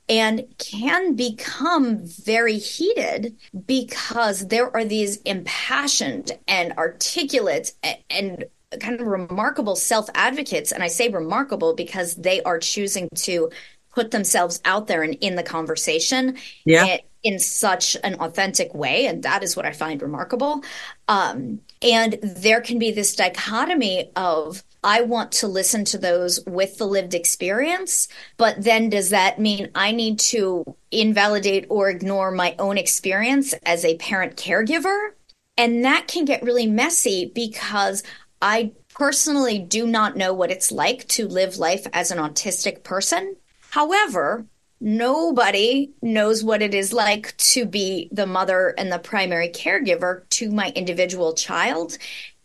and 0.09 0.45
can 0.57 1.15
become 1.15 2.01
very 2.05 2.57
heated 2.57 3.37
because 3.65 4.47
there 4.47 4.75
are 4.75 4.83
these 4.83 5.17
impassioned 5.17 6.31
and 6.47 6.73
articulate 6.73 7.73
and 8.09 8.45
kind 8.79 8.99
of 8.99 9.05
remarkable 9.05 9.75
self 9.75 10.09
advocates. 10.15 10.71
And 10.71 10.83
I 10.83 10.87
say 10.87 11.09
remarkable 11.09 11.75
because 11.75 12.15
they 12.15 12.41
are 12.43 12.59
choosing 12.59 13.09
to 13.15 13.49
put 13.93 14.11
themselves 14.11 14.61
out 14.65 14.87
there 14.87 15.03
and 15.03 15.15
in 15.15 15.35
the 15.35 15.43
conversation 15.43 16.37
yeah. 16.65 16.85
in, 16.85 16.99
in 17.23 17.39
such 17.39 17.97
an 18.03 18.15
authentic 18.15 18.73
way. 18.73 19.05
And 19.05 19.23
that 19.23 19.43
is 19.43 19.55
what 19.55 19.65
I 19.65 19.73
find 19.73 20.01
remarkable. 20.01 20.63
Um, 21.07 21.59
and 21.81 22.17
there 22.21 22.61
can 22.61 22.79
be 22.79 22.91
this 22.91 23.15
dichotomy 23.15 24.11
of, 24.15 24.63
I 24.83 25.01
want 25.01 25.31
to 25.33 25.47
listen 25.47 25.85
to 25.85 25.97
those 25.97 26.39
with 26.47 26.77
the 26.77 26.87
lived 26.87 27.13
experience, 27.13 28.07
but 28.37 28.63
then 28.63 28.89
does 28.89 29.09
that 29.09 29.39
mean 29.39 29.69
I 29.75 29.91
need 29.91 30.19
to 30.19 30.63
invalidate 30.89 31.67
or 31.69 31.89
ignore 31.89 32.31
my 32.31 32.55
own 32.57 32.77
experience 32.77 33.53
as 33.65 33.85
a 33.85 33.97
parent 33.97 34.37
caregiver? 34.37 35.09
And 35.57 35.85
that 35.85 36.07
can 36.07 36.25
get 36.25 36.43
really 36.43 36.65
messy 36.65 37.31
because 37.35 38.03
I 38.41 38.71
personally 38.93 39.59
do 39.59 39.85
not 39.85 40.17
know 40.17 40.33
what 40.33 40.51
it's 40.51 40.71
like 40.71 41.07
to 41.09 41.27
live 41.27 41.57
life 41.57 41.85
as 41.93 42.11
an 42.11 42.17
autistic 42.17 42.83
person. 42.83 43.35
However, 43.69 44.45
nobody 44.79 45.91
knows 46.01 46.43
what 46.43 46.61
it 46.61 46.73
is 46.73 46.91
like 46.91 47.37
to 47.37 47.65
be 47.65 48.09
the 48.11 48.25
mother 48.25 48.73
and 48.77 48.91
the 48.91 48.99
primary 48.99 49.49
caregiver 49.49 50.27
to 50.29 50.51
my 50.51 50.71
individual 50.75 51.33
child. 51.33 51.97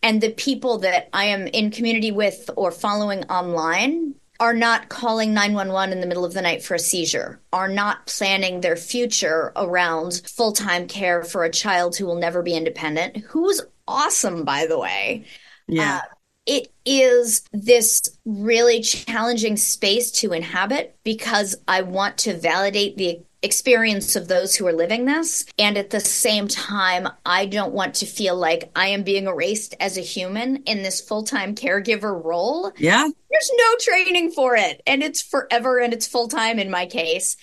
And 0.03 0.21
the 0.21 0.33
people 0.33 0.79
that 0.79 1.09
I 1.13 1.25
am 1.25 1.47
in 1.49 1.71
community 1.71 2.13
with 2.13 2.51
or 2.57 2.71
following 2.71 3.25
online 3.25 4.15
are 4.39 4.55
not 4.55 4.91
calling 4.91 5.33
911 5.33 5.93
in 5.93 6.01
the 6.01 6.07
middle 6.07 6.25
of 6.25 6.35
the 6.35 6.43
night 6.43 6.63
for 6.63 6.75
a 6.75 6.79
seizure, 6.79 7.41
are 7.55 7.69
not 7.69 8.07
planning 8.07 8.61
their 8.61 8.77
future 8.77 9.53
around 9.57 10.21
full 10.27 10.53
time 10.53 10.87
care 10.87 11.25
for 11.25 11.45
a 11.45 11.51
child 11.51 11.97
who 11.97 12.05
will 12.05 12.17
never 12.17 12.43
be 12.43 12.55
independent, 12.55 13.17
who's 13.17 13.63
awesome, 13.89 14.45
by 14.45 14.67
the 14.67 14.79
way. 14.79 15.25
Yeah. 15.69 16.01
Uh, 16.03 16.15
it 16.47 16.73
is 16.85 17.43
this 17.53 18.03
really 18.25 18.81
challenging 18.81 19.57
space 19.57 20.13
to 20.13 20.33
inhabit 20.33 20.97
because 21.03 21.57
I 21.67 21.83
want 21.83 22.19
to 22.19 22.39
validate 22.39 22.97
the 22.97 23.21
experience 23.43 24.17
of 24.17 24.29
those 24.29 24.55
who 24.55 24.67
are 24.67 24.73
living 24.73 25.05
this. 25.05 25.45
And 25.59 25.77
at 25.77 25.91
the 25.91 26.01
same 26.01 26.47
time, 26.47 27.09
I 27.25 27.47
don't 27.47 27.73
want 27.73 27.95
to 27.97 28.07
feel 28.07 28.37
like 28.37 28.71
I 28.77 28.89
am 28.89 29.03
being 29.03 29.27
erased 29.27 29.75
as 29.81 29.99
a 29.99 30.03
human 30.03 30.59
in 30.65 30.83
this 30.83 31.01
full 31.01 31.25
time 31.25 31.55
caregiver 31.55 32.23
role. 32.25 32.73
Yeah. 32.77 33.09
There's 33.31 33.51
no 33.57 33.75
training 33.81 34.31
for 34.31 34.57
it. 34.57 34.83
And 34.87 35.03
it's 35.03 35.23
forever 35.23 35.81
and 35.81 35.93
it's 35.93 36.07
full 36.07 36.29
time 36.29 36.59
in 36.59 36.71
my 36.71 36.87
case 36.87 37.37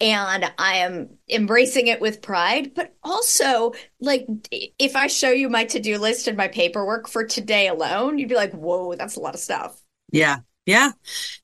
and 0.00 0.52
I 0.58 0.78
am 0.78 1.10
embracing 1.28 1.86
it 1.86 2.00
with 2.00 2.22
pride. 2.22 2.74
But 2.74 2.94
also, 3.02 3.72
like, 4.00 4.26
if 4.50 4.96
I 4.96 5.06
show 5.06 5.30
you 5.30 5.48
my 5.48 5.64
to 5.66 5.80
do 5.80 5.98
list 5.98 6.28
and 6.28 6.36
my 6.36 6.48
paperwork 6.48 7.08
for 7.08 7.24
today 7.24 7.68
alone, 7.68 8.18
you'd 8.18 8.28
be 8.28 8.34
like, 8.34 8.52
whoa, 8.52 8.94
that's 8.94 9.16
a 9.16 9.20
lot 9.20 9.34
of 9.34 9.40
stuff. 9.40 9.80
Yeah. 10.12 10.38
Yeah. 10.66 10.90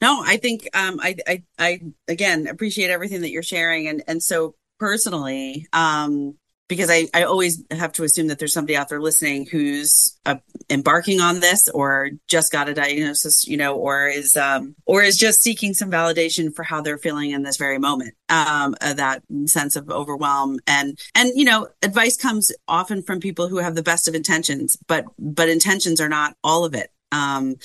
No, 0.00 0.22
I 0.24 0.36
think 0.36 0.68
um 0.74 0.98
I 1.00 1.16
I 1.26 1.42
I 1.58 1.80
again 2.08 2.48
appreciate 2.48 2.90
everything 2.90 3.20
that 3.20 3.30
you're 3.30 3.42
sharing 3.44 3.86
and 3.86 4.02
and 4.08 4.22
so 4.22 4.56
personally 4.80 5.68
um 5.72 6.34
because 6.72 6.88
I, 6.88 7.06
I 7.12 7.24
always 7.24 7.62
have 7.70 7.92
to 7.92 8.02
assume 8.02 8.28
that 8.28 8.38
there's 8.38 8.54
somebody 8.54 8.78
out 8.78 8.88
there 8.88 8.98
listening 8.98 9.44
who's 9.44 10.18
uh, 10.24 10.36
embarking 10.70 11.20
on 11.20 11.40
this 11.40 11.68
or 11.68 12.12
just 12.28 12.50
got 12.50 12.70
a 12.70 12.72
diagnosis, 12.72 13.46
you 13.46 13.58
know, 13.58 13.74
or 13.74 14.08
is 14.08 14.38
um, 14.38 14.74
or 14.86 15.02
is 15.02 15.18
just 15.18 15.42
seeking 15.42 15.74
some 15.74 15.90
validation 15.90 16.54
for 16.54 16.62
how 16.62 16.80
they're 16.80 16.96
feeling 16.96 17.32
in 17.32 17.42
this 17.42 17.58
very 17.58 17.76
moment. 17.78 18.14
Um, 18.30 18.74
uh, 18.80 18.94
that 18.94 19.22
sense 19.44 19.76
of 19.76 19.90
overwhelm 19.90 20.60
and 20.66 20.98
and 21.14 21.32
you 21.34 21.44
know, 21.44 21.68
advice 21.82 22.16
comes 22.16 22.50
often 22.66 23.02
from 23.02 23.20
people 23.20 23.48
who 23.48 23.58
have 23.58 23.74
the 23.74 23.82
best 23.82 24.08
of 24.08 24.14
intentions, 24.14 24.78
but 24.88 25.04
but 25.18 25.50
intentions 25.50 26.00
are 26.00 26.08
not 26.08 26.38
all 26.42 26.64
of 26.64 26.74
it. 26.74 26.90
Um, 27.10 27.56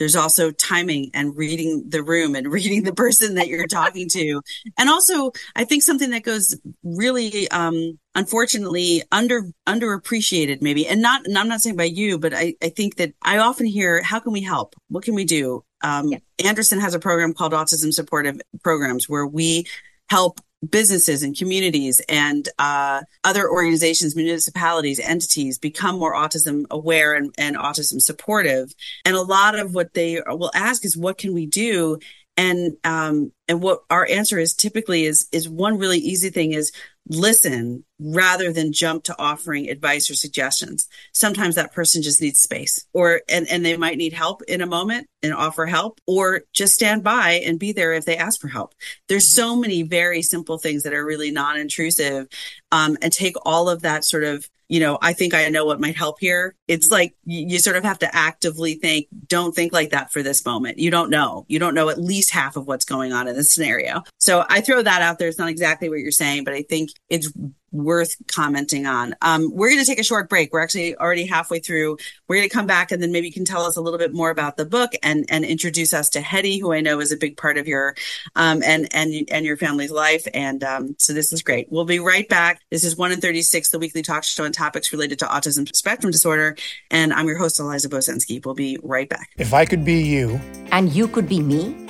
there's 0.00 0.16
also 0.16 0.50
timing 0.50 1.10
and 1.14 1.36
reading 1.36 1.84
the 1.88 2.02
room 2.02 2.34
and 2.34 2.48
reading 2.52 2.82
the 2.82 2.94
person 2.94 3.34
that 3.36 3.46
you're 3.46 3.68
talking 3.68 4.08
to. 4.08 4.40
And 4.76 4.88
also, 4.88 5.30
I 5.54 5.64
think 5.64 5.84
something 5.84 6.10
that 6.10 6.24
goes 6.24 6.58
really, 6.82 7.48
um, 7.50 7.98
unfortunately 8.16 9.04
under 9.12 9.42
underappreciated 9.68 10.60
maybe 10.60 10.84
and 10.84 11.00
not 11.00 11.24
and 11.26 11.38
i'm 11.38 11.46
not 11.46 11.60
saying 11.60 11.76
by 11.76 11.84
you 11.84 12.18
but 12.18 12.34
i 12.34 12.52
i 12.60 12.68
think 12.68 12.96
that 12.96 13.12
i 13.22 13.38
often 13.38 13.66
hear 13.66 14.02
how 14.02 14.18
can 14.18 14.32
we 14.32 14.40
help 14.40 14.74
what 14.88 15.04
can 15.04 15.14
we 15.14 15.24
do 15.24 15.62
um, 15.82 16.08
yeah. 16.08 16.18
anderson 16.44 16.80
has 16.80 16.92
a 16.92 16.98
program 16.98 17.32
called 17.32 17.52
autism 17.52 17.92
supportive 17.92 18.40
programs 18.64 19.08
where 19.08 19.24
we 19.24 19.64
help 20.08 20.40
businesses 20.68 21.22
and 21.22 21.36
communities 21.36 22.00
and 22.08 22.48
uh, 22.58 23.02
other 23.24 23.48
organizations, 23.48 24.14
municipalities, 24.14 25.00
entities 25.00 25.58
become 25.58 25.98
more 25.98 26.14
autism 26.14 26.64
aware 26.70 27.14
and, 27.14 27.34
and 27.38 27.56
autism 27.56 28.00
supportive. 28.00 28.74
And 29.04 29.16
a 29.16 29.22
lot 29.22 29.58
of 29.58 29.74
what 29.74 29.94
they 29.94 30.20
will 30.26 30.50
ask 30.54 30.84
is, 30.84 30.96
what 30.96 31.18
can 31.18 31.32
we 31.32 31.46
do? 31.46 31.98
And 32.36 32.76
um, 32.84 33.32
and 33.48 33.60
what 33.60 33.80
our 33.90 34.06
answer 34.06 34.38
is 34.38 34.54
typically 34.54 35.04
is 35.04 35.28
is 35.32 35.48
one 35.48 35.78
really 35.78 35.98
easy 35.98 36.30
thing 36.30 36.52
is 36.52 36.72
listen 37.10 37.84
rather 37.98 38.52
than 38.52 38.72
jump 38.72 39.02
to 39.02 39.18
offering 39.18 39.68
advice 39.68 40.08
or 40.08 40.14
suggestions 40.14 40.88
sometimes 41.12 41.56
that 41.56 41.72
person 41.72 42.02
just 42.02 42.22
needs 42.22 42.38
space 42.38 42.86
or 42.94 43.20
and 43.28 43.48
and 43.50 43.64
they 43.64 43.76
might 43.76 43.98
need 43.98 44.12
help 44.12 44.42
in 44.42 44.60
a 44.60 44.66
moment 44.66 45.08
and 45.20 45.34
offer 45.34 45.66
help 45.66 46.00
or 46.06 46.42
just 46.52 46.72
stand 46.72 47.02
by 47.02 47.32
and 47.44 47.58
be 47.58 47.72
there 47.72 47.92
if 47.92 48.04
they 48.04 48.16
ask 48.16 48.40
for 48.40 48.46
help 48.46 48.74
there's 49.08 49.26
so 49.26 49.56
many 49.56 49.82
very 49.82 50.22
simple 50.22 50.56
things 50.56 50.84
that 50.84 50.94
are 50.94 51.04
really 51.04 51.32
non-intrusive 51.32 52.28
um, 52.70 52.96
and 53.02 53.12
take 53.12 53.34
all 53.44 53.68
of 53.68 53.82
that 53.82 54.04
sort 54.04 54.22
of 54.22 54.48
you 54.70 54.78
know, 54.78 54.98
I 55.02 55.14
think 55.14 55.34
I 55.34 55.48
know 55.48 55.64
what 55.64 55.80
might 55.80 55.96
help 55.96 56.20
here. 56.20 56.54
It's 56.68 56.92
like 56.92 57.16
you, 57.24 57.48
you, 57.48 57.58
sort 57.58 57.74
of 57.74 57.82
have 57.82 57.98
to 57.98 58.16
actively 58.16 58.74
think, 58.74 59.08
don't 59.26 59.52
think 59.52 59.72
like 59.72 59.90
that 59.90 60.12
for 60.12 60.22
this 60.22 60.46
moment. 60.46 60.78
You 60.78 60.92
don't 60.92 61.10
know. 61.10 61.44
You 61.48 61.58
don't 61.58 61.74
know 61.74 61.88
at 61.88 62.00
least 62.00 62.30
half 62.30 62.54
of 62.54 62.68
what's 62.68 62.84
going 62.84 63.12
on 63.12 63.26
in 63.26 63.34
this 63.34 63.52
scenario. 63.52 64.04
So 64.18 64.44
I 64.48 64.60
throw 64.60 64.80
that 64.80 65.02
out 65.02 65.18
there. 65.18 65.26
It's 65.26 65.40
not 65.40 65.48
exactly 65.48 65.88
what 65.88 65.98
you're 65.98 66.12
saying, 66.12 66.44
but 66.44 66.54
I 66.54 66.62
think 66.62 66.90
it's 67.08 67.32
worth 67.72 68.16
commenting 68.26 68.86
on. 68.86 69.14
Um, 69.22 69.50
we're 69.52 69.68
going 69.68 69.80
to 69.80 69.86
take 69.86 70.00
a 70.00 70.04
short 70.04 70.28
break. 70.28 70.52
We're 70.52 70.62
actually 70.62 70.96
already 70.96 71.26
halfway 71.26 71.60
through. 71.60 71.98
We're 72.26 72.36
going 72.36 72.48
to 72.48 72.54
come 72.54 72.66
back 72.66 72.90
and 72.90 73.02
then 73.02 73.12
maybe 73.12 73.28
you 73.28 73.32
can 73.32 73.44
tell 73.44 73.62
us 73.62 73.76
a 73.76 73.80
little 73.80 73.98
bit 73.98 74.12
more 74.12 74.30
about 74.30 74.56
the 74.56 74.64
book 74.64 74.92
and, 75.02 75.24
and 75.28 75.44
introduce 75.44 75.94
us 75.94 76.10
to 76.10 76.20
Hetty, 76.20 76.58
who 76.58 76.72
I 76.72 76.80
know 76.80 77.00
is 77.00 77.12
a 77.12 77.16
big 77.16 77.36
part 77.36 77.58
of 77.58 77.68
your, 77.68 77.94
um, 78.34 78.62
and, 78.64 78.88
and, 78.92 79.28
and 79.30 79.44
your 79.44 79.56
family's 79.56 79.90
life. 79.90 80.26
And, 80.34 80.64
um, 80.64 80.96
so 80.98 81.12
this 81.12 81.32
is 81.32 81.42
great. 81.42 81.70
We'll 81.70 81.84
be 81.84 82.00
right 82.00 82.28
back. 82.28 82.60
This 82.70 82.84
is 82.84 82.96
1 82.96 83.12
in 83.12 83.20
36, 83.20 83.70
the 83.70 83.78
weekly 83.78 84.02
talk 84.02 84.24
show 84.24 84.44
on 84.44 84.52
topics 84.52 84.92
related 84.92 85.18
to 85.20 85.26
autism 85.26 85.74
spectrum 85.74 86.10
disorder. 86.10 86.56
And 86.90 87.12
I'm 87.12 87.26
your 87.26 87.38
host, 87.38 87.60
Eliza 87.60 87.88
Bozensky. 87.88 88.44
We'll 88.44 88.54
be 88.54 88.78
right 88.82 89.08
back. 89.08 89.30
If 89.38 89.54
I 89.54 89.64
could 89.64 89.84
be 89.84 90.02
you 90.02 90.40
and 90.72 90.92
you 90.92 91.06
could 91.06 91.28
be 91.28 91.40
me 91.40 91.89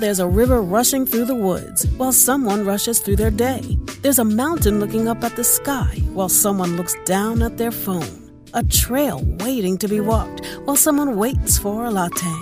there's 0.00 0.18
a 0.18 0.26
river 0.26 0.62
rushing 0.62 1.04
through 1.04 1.26
the 1.26 1.34
woods 1.34 1.86
while 1.98 2.12
someone 2.12 2.64
rushes 2.64 3.00
through 3.00 3.16
their 3.16 3.30
day. 3.30 3.78
There's 4.00 4.18
a 4.18 4.24
mountain 4.24 4.80
looking 4.80 5.08
up 5.08 5.22
at 5.22 5.36
the 5.36 5.44
sky 5.44 6.00
while 6.12 6.30
someone 6.30 6.76
looks 6.76 6.96
down 7.04 7.42
at 7.42 7.58
their 7.58 7.70
phone 7.70 8.20
a 8.54 8.64
trail 8.64 9.22
waiting 9.40 9.78
to 9.78 9.88
be 9.88 10.00
walked 10.00 10.44
while 10.64 10.76
someone 10.76 11.16
waits 11.16 11.58
for 11.58 11.84
a 11.84 11.90
latte. 11.90 12.34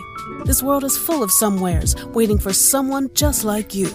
This 0.45 0.63
world 0.63 0.85
is 0.85 0.97
full 0.97 1.23
of 1.23 1.31
somewheres 1.31 1.95
waiting 2.07 2.39
for 2.39 2.53
someone 2.53 3.11
just 3.15 3.45
like 3.45 3.75
you. 3.75 3.89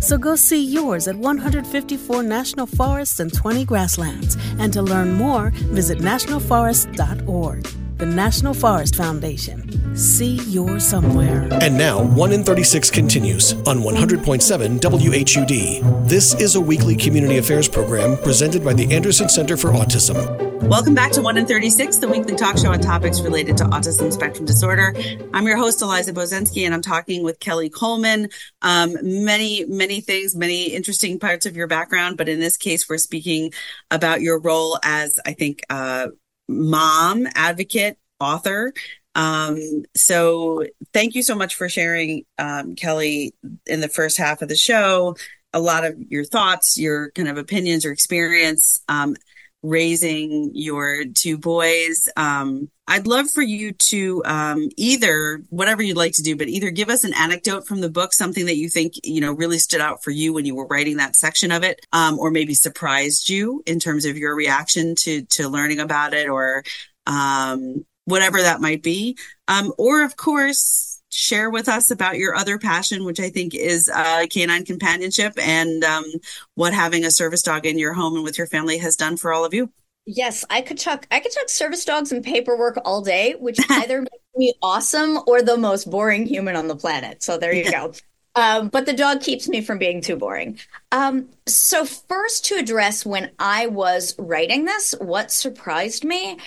So 0.00 0.18
go 0.18 0.36
see 0.36 0.62
yours 0.62 1.08
at 1.08 1.16
154 1.16 2.22
national 2.22 2.66
forests 2.66 3.18
and 3.20 3.32
20 3.32 3.64
grasslands. 3.64 4.36
And 4.58 4.72
to 4.72 4.82
learn 4.82 5.14
more, 5.14 5.50
visit 5.50 5.98
nationalforest.org. 5.98 7.87
The 7.98 8.06
National 8.06 8.54
Forest 8.54 8.94
Foundation. 8.94 9.96
See 9.96 10.36
your 10.42 10.78
somewhere. 10.78 11.48
And 11.60 11.76
now, 11.76 12.00
1 12.00 12.32
in 12.32 12.44
36 12.44 12.92
continues 12.92 13.54
on 13.66 13.78
100.7 13.78 14.78
WHUD. 14.78 16.08
This 16.08 16.40
is 16.40 16.54
a 16.54 16.60
weekly 16.60 16.94
community 16.94 17.38
affairs 17.38 17.66
program 17.66 18.16
presented 18.18 18.64
by 18.64 18.72
the 18.72 18.94
Anderson 18.94 19.28
Center 19.28 19.56
for 19.56 19.70
Autism. 19.70 20.62
Welcome 20.68 20.94
back 20.94 21.10
to 21.12 21.22
1 21.22 21.38
in 21.38 21.46
36, 21.46 21.96
the 21.96 22.06
weekly 22.06 22.36
talk 22.36 22.56
show 22.56 22.70
on 22.70 22.78
topics 22.78 23.20
related 23.20 23.56
to 23.56 23.64
autism 23.64 24.12
spectrum 24.12 24.44
disorder. 24.44 24.94
I'm 25.34 25.48
your 25.48 25.56
host, 25.56 25.82
Eliza 25.82 26.12
Bozensky, 26.12 26.64
and 26.66 26.74
I'm 26.74 26.82
talking 26.82 27.24
with 27.24 27.40
Kelley 27.40 27.68
Coleman. 27.68 28.28
Um, 28.62 28.96
many, 29.02 29.64
many 29.66 30.00
things, 30.02 30.36
many 30.36 30.66
interesting 30.66 31.18
parts 31.18 31.46
of 31.46 31.56
your 31.56 31.66
background, 31.66 32.16
but 32.16 32.28
in 32.28 32.38
this 32.38 32.56
case, 32.56 32.88
we're 32.88 32.98
speaking 32.98 33.52
about 33.90 34.20
your 34.20 34.38
role 34.38 34.78
as, 34.84 35.18
I 35.26 35.32
think, 35.32 35.62
uh, 35.68 36.08
mom, 36.48 37.26
advocate, 37.34 37.98
author. 38.20 38.72
Um, 39.14 39.84
so 39.96 40.64
thank 40.92 41.14
you 41.14 41.22
so 41.22 41.34
much 41.34 41.54
for 41.54 41.68
sharing, 41.68 42.24
um, 42.38 42.74
Kelley, 42.74 43.34
in 43.66 43.80
the 43.80 43.88
first 43.88 44.16
half 44.16 44.42
of 44.42 44.48
the 44.48 44.56
show. 44.56 45.16
A 45.52 45.60
lot 45.60 45.84
of 45.84 45.96
your 46.08 46.24
thoughts, 46.24 46.78
your 46.78 47.10
kind 47.12 47.28
of 47.28 47.38
opinions 47.38 47.84
or 47.84 47.92
experience. 47.92 48.82
Um, 48.88 49.16
raising 49.62 50.50
your 50.54 51.04
two 51.04 51.38
boys. 51.38 52.08
Um, 52.16 52.70
I'd 52.90 53.06
love 53.06 53.30
for 53.30 53.42
you 53.42 53.72
to 53.72 54.22
um, 54.24 54.70
either 54.78 55.42
whatever 55.50 55.82
you'd 55.82 55.98
like 55.98 56.14
to 56.14 56.22
do, 56.22 56.36
but 56.36 56.48
either 56.48 56.70
give 56.70 56.88
us 56.88 57.04
an 57.04 57.12
anecdote 57.12 57.66
from 57.66 57.82
the 57.82 57.90
book, 57.90 58.14
something 58.14 58.46
that 58.46 58.56
you 58.56 58.70
think 58.70 58.94
you 59.04 59.20
know 59.20 59.32
really 59.32 59.58
stood 59.58 59.82
out 59.82 60.02
for 60.02 60.10
you 60.10 60.32
when 60.32 60.46
you 60.46 60.54
were 60.54 60.66
writing 60.66 60.96
that 60.96 61.14
section 61.14 61.52
of 61.52 61.62
it, 61.62 61.84
um, 61.92 62.18
or 62.18 62.30
maybe 62.30 62.54
surprised 62.54 63.28
you 63.28 63.62
in 63.66 63.78
terms 63.78 64.06
of 64.06 64.16
your 64.16 64.34
reaction 64.34 64.94
to 65.00 65.22
to 65.26 65.48
learning 65.48 65.80
about 65.80 66.14
it, 66.14 66.30
or 66.30 66.64
um, 67.06 67.84
whatever 68.06 68.40
that 68.40 68.62
might 68.62 68.82
be. 68.82 69.18
Um, 69.48 69.70
or 69.76 70.02
of 70.02 70.16
course, 70.16 71.02
share 71.10 71.50
with 71.50 71.68
us 71.68 71.90
about 71.90 72.16
your 72.16 72.34
other 72.34 72.58
passion, 72.58 73.04
which 73.04 73.20
I 73.20 73.28
think 73.28 73.54
is 73.54 73.90
uh, 73.94 74.26
canine 74.30 74.64
companionship 74.64 75.34
and 75.38 75.84
um, 75.84 76.06
what 76.54 76.72
having 76.72 77.04
a 77.04 77.10
service 77.10 77.42
dog 77.42 77.66
in 77.66 77.78
your 77.78 77.92
home 77.92 78.14
and 78.14 78.24
with 78.24 78.38
your 78.38 78.46
family 78.46 78.78
has 78.78 78.96
done 78.96 79.18
for 79.18 79.30
all 79.30 79.44
of 79.44 79.52
you? 79.52 79.70
Yes, 80.10 80.42
I 80.48 80.62
could 80.62 80.78
talk. 80.78 81.06
I 81.10 81.20
could 81.20 81.32
talk 81.32 81.50
service 81.50 81.84
dogs 81.84 82.12
and 82.12 82.24
paperwork 82.24 82.78
all 82.82 83.02
day, 83.02 83.34
which 83.38 83.58
either 83.68 84.00
makes 84.00 84.24
me 84.34 84.54
awesome 84.62 85.18
or 85.26 85.42
the 85.42 85.58
most 85.58 85.90
boring 85.90 86.24
human 86.24 86.56
on 86.56 86.66
the 86.66 86.76
planet. 86.76 87.22
So 87.22 87.36
there 87.36 87.52
you 87.52 87.70
go. 87.70 87.92
Um, 88.34 88.68
but 88.68 88.86
the 88.86 88.94
dog 88.94 89.20
keeps 89.20 89.48
me 89.48 89.60
from 89.60 89.76
being 89.76 90.00
too 90.00 90.16
boring. 90.16 90.58
Um, 90.92 91.28
so, 91.46 91.84
first, 91.84 92.46
to 92.46 92.54
address 92.54 93.04
when 93.04 93.32
I 93.38 93.66
was 93.66 94.14
writing 94.18 94.64
this, 94.64 94.94
what 94.98 95.30
surprised 95.30 96.04
me 96.04 96.38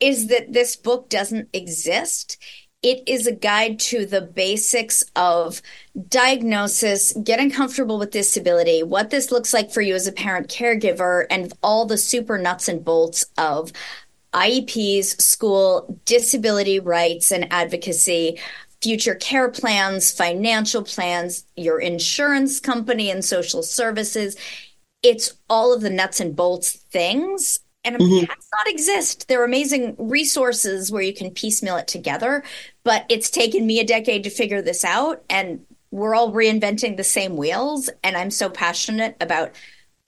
is 0.00 0.26
that 0.26 0.52
this 0.52 0.76
book 0.76 1.08
doesn't 1.08 1.48
exist. 1.54 2.36
It 2.82 3.02
is 3.06 3.26
a 3.26 3.32
guide 3.32 3.78
to 3.80 4.06
the 4.06 4.22
basics 4.22 5.04
of 5.14 5.60
diagnosis, 6.08 7.12
getting 7.12 7.50
comfortable 7.50 7.98
with 7.98 8.10
disability, 8.10 8.82
what 8.82 9.10
this 9.10 9.30
looks 9.30 9.52
like 9.52 9.70
for 9.70 9.82
you 9.82 9.94
as 9.94 10.06
a 10.06 10.12
parent 10.12 10.48
caregiver, 10.48 11.26
and 11.28 11.52
all 11.62 11.84
the 11.84 11.98
super 11.98 12.38
nuts 12.38 12.68
and 12.68 12.82
bolts 12.82 13.26
of 13.36 13.70
IEPs, 14.32 15.20
school, 15.20 16.00
disability 16.06 16.80
rights, 16.80 17.30
and 17.30 17.52
advocacy 17.52 18.38
future 18.80 19.14
care 19.14 19.50
plans, 19.50 20.10
financial 20.10 20.82
plans, 20.82 21.44
your 21.56 21.80
insurance 21.80 22.60
company 22.60 23.10
and 23.10 23.24
social 23.24 23.62
services. 23.62 24.36
It's 25.02 25.34
all 25.50 25.74
of 25.74 25.82
the 25.82 25.90
nuts 25.90 26.20
and 26.20 26.34
bolts 26.34 26.72
things. 26.72 27.60
And 27.84 27.96
mm-hmm. 27.96 28.26
not 28.26 28.66
exist. 28.66 29.28
There 29.28 29.40
are 29.40 29.46
amazing 29.46 29.96
resources 29.98 30.92
where 30.92 31.02
you 31.02 31.14
can 31.14 31.30
piecemeal 31.30 31.76
it 31.76 31.88
together, 31.88 32.44
but 32.84 33.06
it's 33.08 33.30
taken 33.30 33.66
me 33.66 33.80
a 33.80 33.84
decade 33.84 34.24
to 34.24 34.30
figure 34.30 34.60
this 34.60 34.84
out. 34.84 35.24
And 35.30 35.64
we're 35.90 36.14
all 36.14 36.32
reinventing 36.32 36.96
the 36.96 37.04
same 37.04 37.36
wheels. 37.36 37.88
And 38.04 38.16
I'm 38.16 38.30
so 38.30 38.50
passionate 38.50 39.16
about 39.20 39.52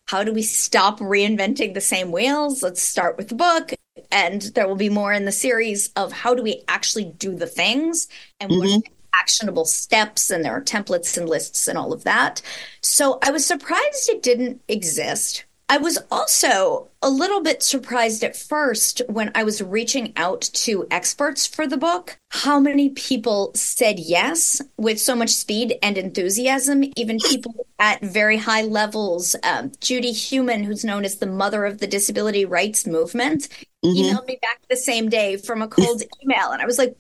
how 0.07 0.23
do 0.23 0.33
we 0.33 0.43
stop 0.43 0.99
reinventing 0.99 1.75
the 1.75 1.81
same 1.81 2.13
wheels? 2.13 2.63
Let's 2.63 2.83
start 2.83 3.17
with 3.17 3.29
the 3.29 3.35
book 3.35 3.73
and 4.11 4.43
there 4.55 4.69
will 4.69 4.77
be 4.77 4.89
more 4.89 5.13
in 5.13 5.25
the 5.25 5.33
series 5.33 5.91
of 5.97 6.13
how 6.13 6.35
do 6.35 6.43
we 6.43 6.63
actually 6.69 7.05
do 7.05 7.35
the 7.35 7.47
things 7.47 8.09
and 8.41 8.51
mm-hmm. 8.51 8.61
what 8.61 8.85
actionable 9.15 9.65
steps 9.65 10.31
and 10.31 10.45
there 10.45 10.53
are 10.53 10.63
templates 10.63 11.17
and 11.17 11.29
lists 11.29 11.69
and 11.69 11.79
all 11.79 11.93
of 11.93 12.05
that. 12.05 12.43
So 12.81 13.19
I 13.23 13.31
was 13.31 13.45
surprised 13.45 14.09
it 14.09 14.23
didn't 14.23 14.63
exist. 14.69 15.45
I 15.73 15.79
was 15.79 15.99
also 16.11 16.91
a 17.01 17.09
little 17.09 17.41
bit 17.41 17.63
surprised 17.63 18.23
at 18.23 18.37
first 18.37 19.01
when 19.09 19.33
I 19.35 19.43
was 19.43 19.63
reaching 19.63 20.13
out 20.17 20.43
to 20.53 20.87
experts 20.91 21.47
for 21.47 21.67
the 21.67 21.79
book, 21.79 22.19
how 22.29 22.61
many 22.61 22.91
people 22.91 23.53
said 23.55 23.99
yes 23.99 24.61
with 24.77 25.01
so 25.01 25.17
much 25.17 25.31
speed 25.31 25.79
and 25.83 25.97
enthusiasm, 25.97 26.85
even 26.95 27.19
people 27.27 27.67
at 27.79 28.03
very 28.03 28.37
high 28.37 28.61
levels. 28.61 29.35
Um, 29.45 29.73
Judy 29.81 30.13
Heumann, 30.13 30.63
who's 30.63 30.85
known 30.85 31.07
as 31.07 31.17
the 31.17 31.27
mother 31.27 31.65
of 31.65 31.79
the 31.79 31.87
disability 31.87 32.45
rights 32.45 32.87
movement, 32.87 33.49
mm-hmm. 33.83 33.97
emailed 33.97 34.27
me 34.27 34.39
back 34.43 34.61
the 34.69 34.77
same 34.77 35.09
day 35.09 35.39
from 35.39 35.63
a 35.63 35.69
cold 35.69 36.03
email. 36.23 36.51
And 36.51 36.61
I 36.61 36.67
was 36.67 36.77
like, 36.77 36.99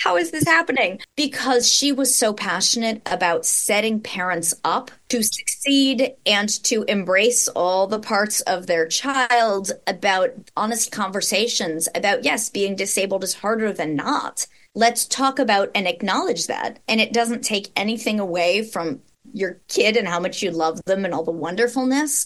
how 0.00 0.16
is 0.16 0.30
this 0.30 0.44
happening? 0.44 0.98
Because 1.14 1.70
she 1.70 1.92
was 1.92 2.14
so 2.14 2.32
passionate 2.32 3.02
about 3.04 3.44
setting 3.44 4.00
parents 4.00 4.54
up 4.64 4.90
to 5.10 5.22
succeed 5.22 6.14
and 6.24 6.48
to 6.64 6.84
embrace 6.84 7.48
all 7.48 7.86
the 7.86 7.98
parts 7.98 8.40
of 8.42 8.66
their 8.66 8.86
child, 8.86 9.72
about 9.86 10.30
honest 10.56 10.90
conversations 10.90 11.86
about, 11.94 12.24
yes, 12.24 12.48
being 12.48 12.76
disabled 12.76 13.22
is 13.22 13.34
harder 13.34 13.74
than 13.74 13.94
not. 13.94 14.46
Let's 14.74 15.04
talk 15.04 15.38
about 15.38 15.70
and 15.74 15.86
acknowledge 15.86 16.46
that. 16.46 16.78
And 16.88 16.98
it 16.98 17.12
doesn't 17.12 17.44
take 17.44 17.70
anything 17.76 18.20
away 18.20 18.62
from 18.62 19.02
your 19.34 19.60
kid 19.68 19.98
and 19.98 20.08
how 20.08 20.18
much 20.18 20.42
you 20.42 20.50
love 20.50 20.80
them 20.86 21.04
and 21.04 21.12
all 21.12 21.24
the 21.24 21.30
wonderfulness. 21.30 22.24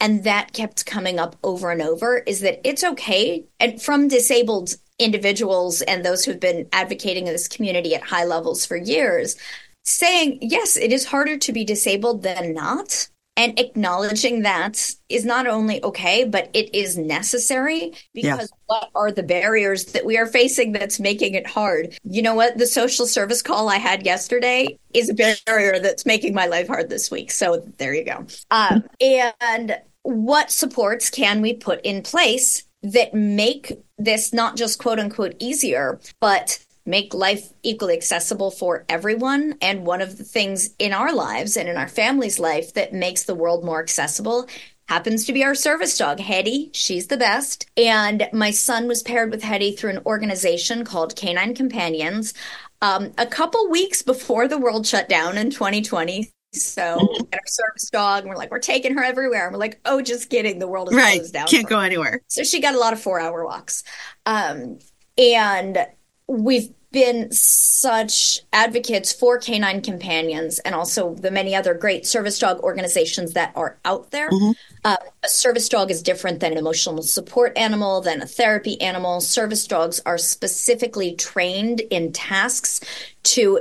And 0.00 0.22
that 0.24 0.52
kept 0.52 0.86
coming 0.86 1.18
up 1.18 1.34
over 1.42 1.72
and 1.72 1.82
over 1.82 2.18
is 2.18 2.40
that 2.40 2.60
it's 2.62 2.84
okay. 2.84 3.46
And 3.58 3.82
from 3.82 4.06
disabled 4.06 4.76
individuals 4.98 5.82
and 5.82 6.04
those 6.04 6.24
who've 6.24 6.40
been 6.40 6.68
advocating 6.72 7.26
in 7.26 7.32
this 7.32 7.48
community 7.48 7.94
at 7.94 8.02
high 8.02 8.24
levels 8.24 8.64
for 8.64 8.76
years 8.76 9.36
saying, 9.84 10.38
yes, 10.42 10.76
it 10.76 10.92
is 10.92 11.04
harder 11.04 11.38
to 11.38 11.52
be 11.52 11.64
disabled 11.64 12.22
than 12.22 12.52
not. 12.52 13.08
And 13.38 13.58
acknowledging 13.60 14.42
that 14.42 14.94
is 15.10 15.26
not 15.26 15.46
only 15.46 15.84
okay, 15.84 16.24
but 16.24 16.48
it 16.54 16.74
is 16.74 16.96
necessary 16.96 17.92
because 18.14 18.50
yeah. 18.50 18.56
what 18.64 18.90
are 18.94 19.12
the 19.12 19.22
barriers 19.22 19.84
that 19.86 20.06
we 20.06 20.16
are 20.16 20.24
facing 20.24 20.72
that's 20.72 20.98
making 20.98 21.34
it 21.34 21.46
hard? 21.46 21.98
You 22.02 22.22
know 22.22 22.34
what? 22.34 22.56
The 22.56 22.66
social 22.66 23.06
service 23.06 23.42
call 23.42 23.68
I 23.68 23.76
had 23.76 24.06
yesterday 24.06 24.78
is 24.94 25.10
a 25.10 25.14
barrier 25.44 25.78
that's 25.78 26.06
making 26.06 26.32
my 26.32 26.46
life 26.46 26.66
hard 26.66 26.88
this 26.88 27.10
week. 27.10 27.30
So 27.30 27.62
there 27.76 27.92
you 27.92 28.04
go. 28.04 28.26
Um, 28.50 28.84
and 29.02 29.80
what 30.02 30.50
supports 30.50 31.10
can 31.10 31.42
we 31.42 31.52
put 31.52 31.82
in 31.82 32.02
place 32.02 32.64
that 32.92 33.14
make 33.14 33.72
this 33.98 34.32
not 34.32 34.56
just 34.56 34.78
quote 34.78 34.98
unquote 34.98 35.34
easier, 35.38 36.00
but 36.20 36.58
make 36.84 37.12
life 37.12 37.52
equally 37.62 37.94
accessible 37.94 38.50
for 38.50 38.84
everyone. 38.88 39.56
And 39.60 39.84
one 39.84 40.00
of 40.00 40.18
the 40.18 40.24
things 40.24 40.70
in 40.78 40.92
our 40.92 41.12
lives 41.12 41.56
and 41.56 41.68
in 41.68 41.76
our 41.76 41.88
family's 41.88 42.38
life 42.38 42.74
that 42.74 42.92
makes 42.92 43.24
the 43.24 43.34
world 43.34 43.64
more 43.64 43.82
accessible 43.82 44.48
happens 44.88 45.24
to 45.26 45.32
be 45.32 45.42
our 45.42 45.54
service 45.54 45.98
dog, 45.98 46.20
Hetty. 46.20 46.70
She's 46.72 47.08
the 47.08 47.16
best. 47.16 47.68
And 47.76 48.28
my 48.32 48.52
son 48.52 48.86
was 48.86 49.02
paired 49.02 49.32
with 49.32 49.42
Hetty 49.42 49.72
through 49.72 49.90
an 49.90 50.02
organization 50.06 50.84
called 50.84 51.16
Canine 51.16 51.56
Companions. 51.56 52.34
Um, 52.82 53.12
a 53.18 53.26
couple 53.26 53.68
weeks 53.68 54.02
before 54.02 54.46
the 54.46 54.58
world 54.58 54.86
shut 54.86 55.08
down 55.08 55.38
in 55.38 55.50
2020, 55.50 56.30
so 56.56 56.98
our 57.32 57.40
service 57.46 57.90
dog, 57.90 58.22
and 58.22 58.30
we're 58.30 58.36
like, 58.36 58.50
we're 58.50 58.58
taking 58.58 58.94
her 58.96 59.04
everywhere. 59.04 59.46
And 59.46 59.52
we're 59.52 59.60
like, 59.60 59.80
oh, 59.84 60.02
just 60.02 60.30
kidding. 60.30 60.58
The 60.58 60.68
world 60.68 60.90
is 60.90 60.96
right. 60.96 61.18
closed 61.18 61.32
down. 61.32 61.46
Can't 61.46 61.68
go 61.68 61.80
anywhere. 61.80 62.22
So 62.28 62.42
she 62.42 62.60
got 62.60 62.74
a 62.74 62.78
lot 62.78 62.92
of 62.92 63.00
four 63.00 63.20
hour 63.20 63.44
walks. 63.44 63.84
Um, 64.24 64.78
and 65.18 65.86
we've 66.26 66.70
been 66.92 67.30
such 67.30 68.40
advocates 68.52 69.12
for 69.12 69.38
canine 69.38 69.82
companions 69.82 70.58
and 70.60 70.74
also 70.74 71.14
the 71.14 71.30
many 71.30 71.54
other 71.54 71.74
great 71.74 72.06
service 72.06 72.38
dog 72.38 72.58
organizations 72.60 73.34
that 73.34 73.52
are 73.54 73.78
out 73.84 74.10
there. 74.12 74.30
Mm-hmm. 74.30 74.52
Uh, 74.84 74.96
a 75.22 75.28
service 75.28 75.68
dog 75.68 75.90
is 75.90 76.02
different 76.02 76.40
than 76.40 76.52
an 76.52 76.58
emotional 76.58 77.02
support 77.02 77.56
animal, 77.58 78.00
than 78.00 78.22
a 78.22 78.26
therapy 78.26 78.80
animal. 78.80 79.20
Service 79.20 79.66
dogs 79.66 80.00
are 80.06 80.16
specifically 80.16 81.14
trained 81.14 81.80
in 81.90 82.12
tasks 82.12 82.80
to 83.24 83.60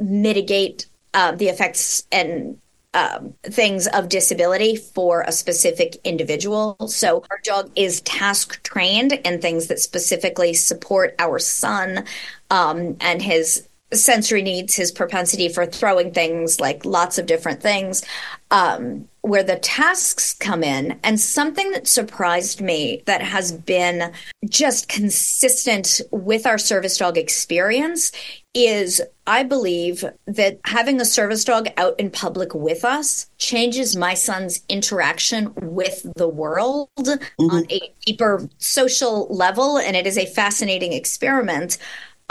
mitigate 0.00 0.86
uh, 1.14 1.32
the 1.32 1.48
effects 1.48 2.06
and 2.12 2.58
um, 2.94 3.34
things 3.42 3.88
of 3.88 4.08
disability 4.08 4.76
for 4.76 5.22
a 5.22 5.32
specific 5.32 5.96
individual. 6.04 6.76
So 6.86 7.24
our 7.28 7.40
dog 7.42 7.70
is 7.74 8.00
task 8.02 8.62
trained 8.62 9.12
in 9.12 9.40
things 9.40 9.66
that 9.66 9.80
specifically 9.80 10.54
support 10.54 11.14
our 11.18 11.40
son 11.40 12.04
um, 12.50 12.96
and 13.00 13.20
his 13.20 13.66
sensory 13.96 14.42
needs, 14.42 14.74
his 14.74 14.92
propensity 14.92 15.48
for 15.48 15.66
throwing 15.66 16.12
things, 16.12 16.60
like 16.60 16.84
lots 16.84 17.18
of 17.18 17.26
different 17.26 17.62
things, 17.62 18.04
um, 18.50 19.08
where 19.22 19.42
the 19.42 19.56
tasks 19.56 20.34
come 20.34 20.62
in. 20.62 20.98
And 21.02 21.18
something 21.18 21.70
that 21.72 21.86
surprised 21.86 22.60
me 22.60 23.02
that 23.06 23.22
has 23.22 23.52
been 23.52 24.12
just 24.48 24.88
consistent 24.88 26.00
with 26.10 26.46
our 26.46 26.58
service 26.58 26.98
dog 26.98 27.16
experience 27.16 28.12
is 28.54 29.02
I 29.26 29.42
believe 29.42 30.04
that 30.26 30.60
having 30.64 31.00
a 31.00 31.04
service 31.04 31.44
dog 31.44 31.68
out 31.76 31.98
in 31.98 32.10
public 32.10 32.54
with 32.54 32.84
us 32.84 33.28
changes 33.38 33.96
my 33.96 34.14
son's 34.14 34.62
interaction 34.68 35.52
with 35.56 36.06
the 36.14 36.28
world 36.28 36.88
mm-hmm. 36.98 37.50
on 37.50 37.66
a 37.70 37.92
deeper 38.06 38.48
social 38.58 39.26
level. 39.28 39.78
And 39.78 39.96
it 39.96 40.06
is 40.06 40.18
a 40.18 40.26
fascinating 40.26 40.92
experiment 40.92 41.78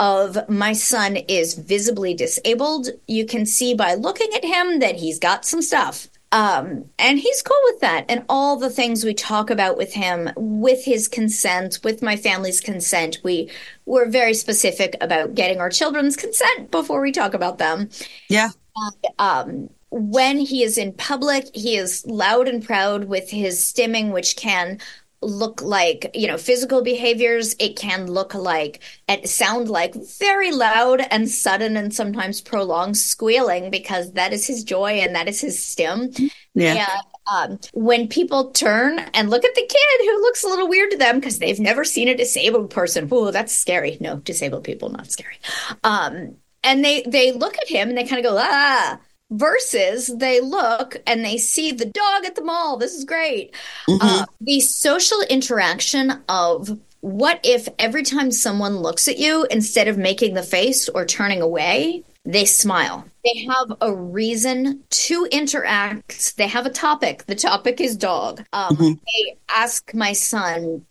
of 0.00 0.48
my 0.48 0.72
son 0.72 1.16
is 1.16 1.54
visibly 1.54 2.14
disabled. 2.14 2.88
You 3.06 3.26
can 3.26 3.46
see 3.46 3.74
by 3.74 3.94
looking 3.94 4.30
at 4.34 4.44
him 4.44 4.80
that 4.80 4.96
he's 4.96 5.18
got 5.18 5.44
some 5.44 5.62
stuff. 5.62 6.08
Um, 6.32 6.86
and 6.98 7.16
he's 7.20 7.42
cool 7.42 7.60
with 7.64 7.80
that. 7.80 8.06
And 8.08 8.24
all 8.28 8.56
the 8.56 8.68
things 8.68 9.04
we 9.04 9.14
talk 9.14 9.50
about 9.50 9.76
with 9.76 9.92
him, 9.94 10.30
with 10.36 10.84
his 10.84 11.06
consent, 11.06 11.78
with 11.84 12.02
my 12.02 12.16
family's 12.16 12.60
consent, 12.60 13.18
we 13.22 13.50
were 13.86 14.06
very 14.06 14.34
specific 14.34 14.96
about 15.00 15.36
getting 15.36 15.60
our 15.60 15.70
children's 15.70 16.16
consent 16.16 16.72
before 16.72 17.00
we 17.00 17.12
talk 17.12 17.34
about 17.34 17.58
them. 17.58 17.88
Yeah. 18.28 18.48
And, 18.74 19.14
um, 19.20 19.70
when 19.90 20.38
he 20.38 20.64
is 20.64 20.76
in 20.76 20.92
public, 20.92 21.54
he 21.54 21.76
is 21.76 22.04
loud 22.04 22.48
and 22.48 22.64
proud 22.64 23.04
with 23.04 23.30
his 23.30 23.60
stimming, 23.60 24.10
which 24.10 24.34
can 24.34 24.80
look 25.24 25.62
like 25.62 26.10
you 26.14 26.26
know 26.26 26.38
physical 26.38 26.82
behaviors. 26.82 27.54
It 27.58 27.76
can 27.76 28.10
look 28.10 28.34
like 28.34 28.80
and 29.08 29.28
sound 29.28 29.68
like 29.68 29.94
very 30.18 30.52
loud 30.52 31.00
and 31.10 31.28
sudden 31.28 31.76
and 31.76 31.92
sometimes 31.94 32.40
prolonged 32.40 32.96
squealing 32.96 33.70
because 33.70 34.12
that 34.12 34.32
is 34.32 34.46
his 34.46 34.64
joy 34.64 34.92
and 34.92 35.14
that 35.14 35.28
is 35.28 35.40
his 35.40 35.64
stim 35.64 36.10
yeah. 36.54 36.86
And, 37.30 37.50
um, 37.52 37.58
when 37.72 38.08
people 38.08 38.50
turn 38.52 38.98
and 38.98 39.30
look 39.30 39.44
at 39.44 39.54
the 39.54 39.60
kid 39.60 40.00
who 40.00 40.20
looks 40.20 40.44
a 40.44 40.48
little 40.48 40.68
weird 40.68 40.90
to 40.92 40.96
them 40.96 41.18
because 41.18 41.38
they've 41.38 41.58
never 41.58 41.84
seen 41.84 42.08
a 42.08 42.16
disabled 42.16 42.70
person. 42.70 43.08
Whoa 43.08 43.30
that's 43.30 43.52
scary. 43.52 43.98
No 44.00 44.16
disabled 44.16 44.64
people 44.64 44.90
not 44.90 45.10
scary. 45.10 45.38
Um, 45.82 46.36
and 46.62 46.84
they 46.84 47.02
they 47.02 47.32
look 47.32 47.56
at 47.58 47.68
him 47.68 47.88
and 47.88 47.98
they 47.98 48.04
kind 48.04 48.24
of 48.24 48.30
go 48.30 48.38
ah 48.38 49.00
versus 49.30 50.06
they 50.16 50.40
look 50.40 50.96
and 51.06 51.24
they 51.24 51.38
see 51.38 51.72
the 51.72 51.86
dog 51.86 52.24
at 52.24 52.34
the 52.34 52.42
mall. 52.44 52.76
This 52.76 52.94
is 52.94 53.04
great. 53.04 53.54
Mhm. 53.88 53.98
uh, 54.00 54.26
the 54.40 54.60
social 54.60 55.20
interaction 55.22 56.22
of 56.28 56.78
what 57.00 57.40
if 57.42 57.68
every 57.78 58.02
time 58.02 58.30
someone 58.30 58.78
looks 58.78 59.08
at 59.08 59.18
you 59.18 59.46
instead 59.50 59.88
of 59.88 59.98
making 59.98 60.34
the 60.34 60.42
face 60.42 60.88
or 60.88 61.04
turning 61.04 61.42
away 61.42 62.02
they 62.26 62.46
smile. 62.46 63.04
They 63.22 63.44
have 63.50 63.76
a 63.82 63.94
reason 63.94 64.82
to 64.88 65.26
interact. 65.30 66.38
They 66.38 66.46
have 66.46 66.64
a 66.64 66.70
topic. 66.70 67.26
The 67.26 67.34
topic 67.34 67.82
is 67.82 67.98
dog. 67.98 68.46
Um, 68.54 68.74
Mhm. 68.78 68.98
they 69.04 69.36
ask 69.50 69.92
my 69.92 70.14
son 70.14 70.86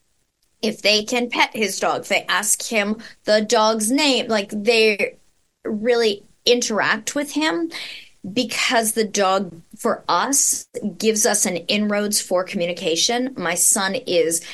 if 0.62 0.84
they 0.84 1.04
can 1.04 1.32
pet 1.32 1.50
his 1.56 1.80
dog. 1.80 2.06
They 2.06 2.24
ask 2.30 2.62
him 2.62 3.02
the 3.24 3.42
dog's 3.42 3.90
name. 3.90 4.28
Like 4.28 4.52
they 4.52 5.16
really 5.66 6.22
interact 6.46 7.16
with 7.16 7.32
him 7.32 7.72
because 8.32 8.94
the 8.94 9.04
dog 9.04 9.62
for 9.78 10.04
us 10.08 10.66
gives 10.98 11.26
us 11.26 11.46
an 11.46 11.58
inroads 11.58 12.22
for 12.22 12.44
communication 12.44 13.34
my 13.36 13.54
son 13.54 13.96
is 13.96 14.46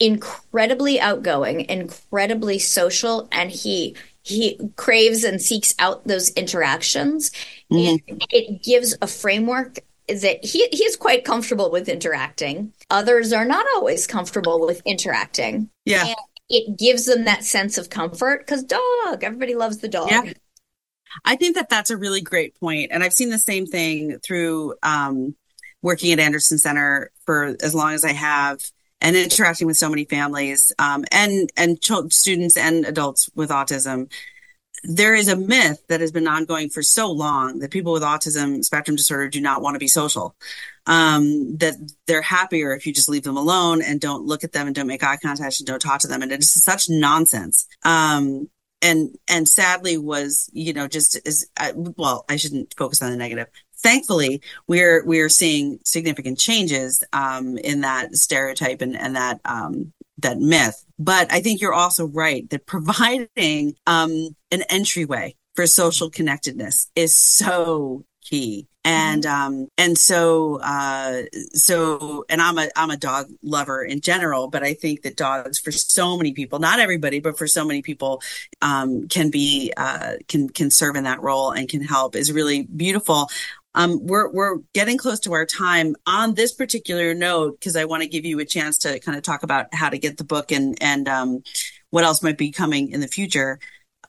incredibly 0.00 0.98
outgoing 0.98 1.60
incredibly 1.68 2.58
social 2.58 3.28
and 3.32 3.50
he 3.50 3.94
he 4.28 4.58
craves 4.76 5.24
and 5.24 5.40
seeks 5.40 5.74
out 5.78 6.06
those 6.06 6.30
interactions. 6.30 7.30
Mm-hmm. 7.72 8.10
And 8.10 8.24
it 8.30 8.62
gives 8.62 8.96
a 9.00 9.06
framework 9.06 9.78
that 10.06 10.44
he 10.44 10.68
he's 10.68 10.96
quite 10.96 11.24
comfortable 11.24 11.70
with 11.70 11.88
interacting. 11.88 12.72
Others 12.90 13.32
are 13.32 13.44
not 13.44 13.66
always 13.74 14.06
comfortable 14.06 14.60
with 14.60 14.82
interacting. 14.84 15.70
Yeah. 15.84 16.06
and 16.06 16.16
it 16.50 16.78
gives 16.78 17.04
them 17.04 17.24
that 17.24 17.44
sense 17.44 17.76
of 17.76 17.90
comfort 17.90 18.40
because 18.40 18.62
dog 18.62 19.22
everybody 19.22 19.54
loves 19.54 19.78
the 19.78 19.88
dog. 19.88 20.10
Yeah. 20.10 20.32
I 21.24 21.36
think 21.36 21.56
that 21.56 21.68
that's 21.68 21.90
a 21.90 21.96
really 21.96 22.20
great 22.20 22.58
point, 22.58 22.90
and 22.92 23.02
I've 23.02 23.12
seen 23.12 23.30
the 23.30 23.38
same 23.38 23.66
thing 23.66 24.18
through 24.20 24.74
um, 24.82 25.34
working 25.82 26.12
at 26.12 26.18
Anderson 26.18 26.58
Center 26.58 27.10
for 27.24 27.56
as 27.62 27.74
long 27.74 27.92
as 27.92 28.04
I 28.04 28.12
have, 28.12 28.60
and 29.00 29.16
interacting 29.16 29.66
with 29.66 29.76
so 29.76 29.88
many 29.88 30.04
families 30.04 30.72
um, 30.78 31.04
and 31.12 31.50
and 31.56 31.80
ch- 31.80 32.12
students 32.12 32.56
and 32.56 32.84
adults 32.84 33.30
with 33.34 33.50
autism. 33.50 34.10
There 34.84 35.14
is 35.14 35.26
a 35.26 35.36
myth 35.36 35.82
that 35.88 36.00
has 36.00 36.12
been 36.12 36.28
ongoing 36.28 36.68
for 36.70 36.82
so 36.82 37.10
long 37.10 37.58
that 37.58 37.72
people 37.72 37.92
with 37.92 38.02
autism 38.02 38.64
spectrum 38.64 38.96
disorder 38.96 39.28
do 39.28 39.40
not 39.40 39.60
want 39.60 39.74
to 39.74 39.80
be 39.80 39.88
social. 39.88 40.36
Um, 40.86 41.56
that 41.58 41.74
they're 42.06 42.22
happier 42.22 42.74
if 42.74 42.86
you 42.86 42.94
just 42.94 43.08
leave 43.08 43.24
them 43.24 43.36
alone 43.36 43.82
and 43.82 44.00
don't 44.00 44.24
look 44.24 44.44
at 44.44 44.52
them 44.52 44.66
and 44.66 44.76
don't 44.76 44.86
make 44.86 45.02
eye 45.02 45.18
contact 45.20 45.58
and 45.58 45.66
don't 45.66 45.82
talk 45.82 46.00
to 46.02 46.08
them. 46.08 46.22
And 46.22 46.30
it's 46.30 46.62
such 46.62 46.88
nonsense. 46.88 47.66
Um, 47.84 48.48
and 48.82 49.16
and 49.28 49.48
sadly 49.48 49.96
was 49.98 50.48
you 50.52 50.72
know 50.72 50.86
just 50.86 51.18
as 51.26 51.46
uh, 51.58 51.72
well 51.74 52.24
i 52.28 52.36
shouldn't 52.36 52.74
focus 52.76 53.02
on 53.02 53.10
the 53.10 53.16
negative. 53.16 53.48
Thankfully 53.80 54.42
we're 54.66 55.04
we're 55.06 55.28
seeing 55.28 55.78
significant 55.84 56.38
changes 56.38 57.04
um 57.12 57.56
in 57.58 57.82
that 57.82 58.14
stereotype 58.16 58.80
and 58.80 58.96
and 58.96 59.16
that 59.16 59.40
um 59.44 59.92
that 60.18 60.38
myth. 60.38 60.84
But 60.98 61.32
i 61.32 61.40
think 61.40 61.60
you're 61.60 61.74
also 61.74 62.06
right 62.06 62.48
that 62.50 62.66
providing 62.66 63.74
um 63.86 64.36
an 64.50 64.62
entryway 64.68 65.36
for 65.54 65.66
social 65.66 66.10
connectedness 66.10 66.90
is 66.94 67.16
so 67.16 68.04
key. 68.28 68.66
And 68.84 69.26
um 69.26 69.68
and 69.76 69.98
so 69.98 70.60
uh 70.62 71.22
so 71.52 72.24
and 72.30 72.40
i'm 72.40 72.56
a 72.56 72.70
i'm 72.74 72.90
a 72.90 72.96
dog 72.96 73.26
lover 73.42 73.82
in 73.82 74.00
general 74.00 74.48
but 74.48 74.62
i 74.62 74.72
think 74.72 75.02
that 75.02 75.14
dogs 75.14 75.58
for 75.58 75.70
so 75.70 76.16
many 76.16 76.32
people 76.32 76.58
not 76.58 76.78
everybody 76.78 77.20
but 77.20 77.36
for 77.36 77.46
so 77.46 77.66
many 77.66 77.82
people 77.82 78.22
um 78.62 79.06
can 79.08 79.30
be 79.30 79.74
uh 79.76 80.14
can 80.26 80.48
can 80.48 80.70
serve 80.70 80.96
in 80.96 81.04
that 81.04 81.20
role 81.20 81.50
and 81.50 81.68
can 81.68 81.82
help 81.82 82.16
is 82.16 82.32
really 82.32 82.62
beautiful. 82.62 83.28
Um 83.74 84.06
we're 84.06 84.30
we're 84.30 84.58
getting 84.72 84.96
close 84.96 85.20
to 85.20 85.34
our 85.34 85.44
time. 85.44 85.94
On 86.06 86.34
this 86.34 86.52
particular 86.52 87.12
note 87.14 87.58
because 87.60 87.76
i 87.76 87.84
want 87.84 88.02
to 88.04 88.08
give 88.08 88.24
you 88.24 88.38
a 88.38 88.44
chance 88.46 88.78
to 88.78 89.00
kind 89.00 89.18
of 89.18 89.22
talk 89.22 89.42
about 89.42 89.66
how 89.74 89.90
to 89.90 89.98
get 89.98 90.16
the 90.16 90.24
book 90.24 90.50
and 90.50 90.78
and 90.80 91.08
um 91.08 91.42
what 91.90 92.04
else 92.04 92.22
might 92.22 92.38
be 92.38 92.52
coming 92.52 92.90
in 92.90 93.00
the 93.00 93.08
future 93.08 93.58